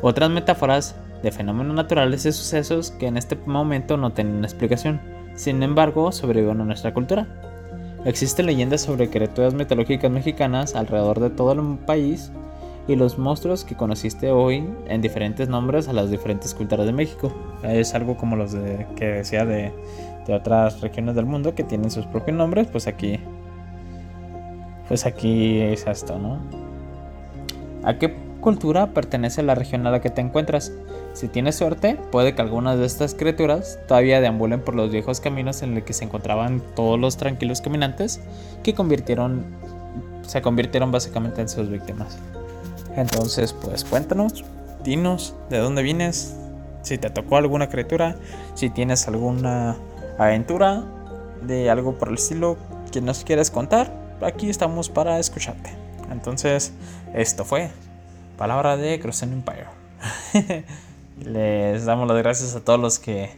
Otras 0.00 0.30
metáforas 0.30 0.96
de 1.22 1.30
fenómenos 1.30 1.74
naturales 1.74 2.24
y 2.24 2.32
sucesos 2.32 2.90
que 2.92 3.06
en 3.06 3.18
este 3.18 3.36
momento 3.44 3.98
no 3.98 4.12
tienen 4.12 4.44
explicación, 4.44 5.00
sin 5.34 5.62
embargo 5.62 6.10
sobreviven 6.12 6.60
a 6.60 6.64
nuestra 6.64 6.94
cultura. 6.94 7.26
Existen 8.06 8.46
leyendas 8.46 8.82
sobre 8.82 9.10
criaturas 9.10 9.52
mitológicas 9.52 10.12
mexicanas 10.12 10.76
alrededor 10.76 11.18
de 11.18 11.28
todo 11.28 11.50
el 11.50 11.76
país 11.78 12.30
y 12.86 12.94
los 12.94 13.18
monstruos 13.18 13.64
que 13.64 13.74
conociste 13.74 14.30
hoy 14.30 14.64
en 14.86 15.02
diferentes 15.02 15.48
nombres 15.48 15.88
a 15.88 15.92
las 15.92 16.08
diferentes 16.08 16.54
culturas 16.54 16.86
de 16.86 16.92
México. 16.92 17.32
Es 17.64 17.96
algo 17.96 18.16
como 18.16 18.36
los 18.36 18.52
de, 18.52 18.86
que 18.94 19.06
decía 19.06 19.44
de, 19.44 19.72
de 20.24 20.34
otras 20.34 20.82
regiones 20.82 21.16
del 21.16 21.26
mundo 21.26 21.56
que 21.56 21.64
tienen 21.64 21.90
sus 21.90 22.06
propios 22.06 22.36
nombres, 22.36 22.68
pues 22.68 22.86
aquí 22.86 23.18
pues 24.86 25.04
aquí 25.04 25.58
es 25.58 25.84
esto, 25.88 26.16
¿no? 26.16 26.38
¿A 27.82 27.98
qué 27.98 28.14
cultura 28.40 28.86
pertenece 28.94 29.42
la 29.42 29.56
región 29.56 29.84
a 29.84 29.90
la 29.90 30.00
que 30.00 30.10
te 30.10 30.20
encuentras? 30.20 30.72
Si 31.16 31.28
tienes 31.28 31.54
suerte, 31.54 31.98
puede 32.12 32.34
que 32.34 32.42
algunas 32.42 32.78
de 32.78 32.84
estas 32.84 33.14
criaturas 33.14 33.78
todavía 33.88 34.20
deambulen 34.20 34.60
por 34.60 34.74
los 34.74 34.90
viejos 34.90 35.18
caminos 35.18 35.62
en 35.62 35.74
los 35.74 35.82
que 35.84 35.94
se 35.94 36.04
encontraban 36.04 36.62
todos 36.74 37.00
los 37.00 37.16
tranquilos 37.16 37.62
caminantes 37.62 38.20
que 38.62 38.74
convirtieron, 38.74 39.46
se 40.26 40.42
convirtieron 40.42 40.92
básicamente 40.92 41.40
en 41.40 41.48
sus 41.48 41.70
víctimas. 41.70 42.18
Entonces, 42.96 43.54
pues 43.54 43.82
cuéntanos, 43.82 44.44
dinos 44.84 45.34
de 45.48 45.56
dónde 45.56 45.82
vienes, 45.82 46.36
si 46.82 46.98
te 46.98 47.08
tocó 47.08 47.38
alguna 47.38 47.70
criatura, 47.70 48.16
si 48.52 48.68
tienes 48.68 49.08
alguna 49.08 49.78
aventura 50.18 50.84
de 51.40 51.70
algo 51.70 51.94
por 51.94 52.08
el 52.08 52.16
estilo 52.16 52.58
que 52.92 53.00
nos 53.00 53.24
quieres 53.24 53.50
contar, 53.50 53.90
aquí 54.20 54.50
estamos 54.50 54.90
para 54.90 55.18
escucharte. 55.18 55.70
Entonces, 56.10 56.74
esto 57.14 57.46
fue 57.46 57.70
Palabra 58.36 58.76
de 58.76 59.00
Crossing 59.00 59.32
Empire. 59.32 59.64
Les 61.24 61.84
damos 61.84 62.08
las 62.08 62.18
gracias 62.18 62.54
a 62.54 62.64
todos 62.64 62.78
los 62.78 62.98
que 62.98 63.30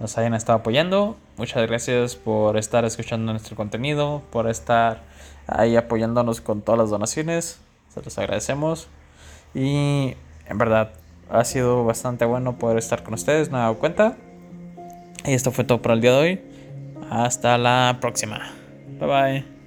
nos 0.00 0.18
hayan 0.18 0.34
estado 0.34 0.58
apoyando. 0.58 1.16
Muchas 1.36 1.66
gracias 1.66 2.16
por 2.16 2.56
estar 2.56 2.84
escuchando 2.84 3.32
nuestro 3.32 3.56
contenido, 3.56 4.22
por 4.30 4.48
estar 4.48 5.02
ahí 5.46 5.76
apoyándonos 5.76 6.40
con 6.40 6.62
todas 6.62 6.80
las 6.80 6.90
donaciones. 6.90 7.60
Se 7.94 8.02
los 8.02 8.18
agradecemos. 8.18 8.88
Y 9.54 10.14
en 10.46 10.58
verdad 10.58 10.92
ha 11.30 11.44
sido 11.44 11.84
bastante 11.84 12.24
bueno 12.24 12.58
poder 12.58 12.78
estar 12.78 13.02
con 13.02 13.14
ustedes, 13.14 13.50
me 13.50 13.58
he 13.58 13.60
dado 13.60 13.78
cuenta. 13.78 14.16
Y 15.24 15.32
esto 15.32 15.52
fue 15.52 15.64
todo 15.64 15.82
por 15.82 15.92
el 15.92 16.00
día 16.00 16.12
de 16.12 16.18
hoy. 16.18 16.40
Hasta 17.10 17.58
la 17.58 17.98
próxima. 18.00 18.52
Bye 18.98 19.08
bye. 19.08 19.59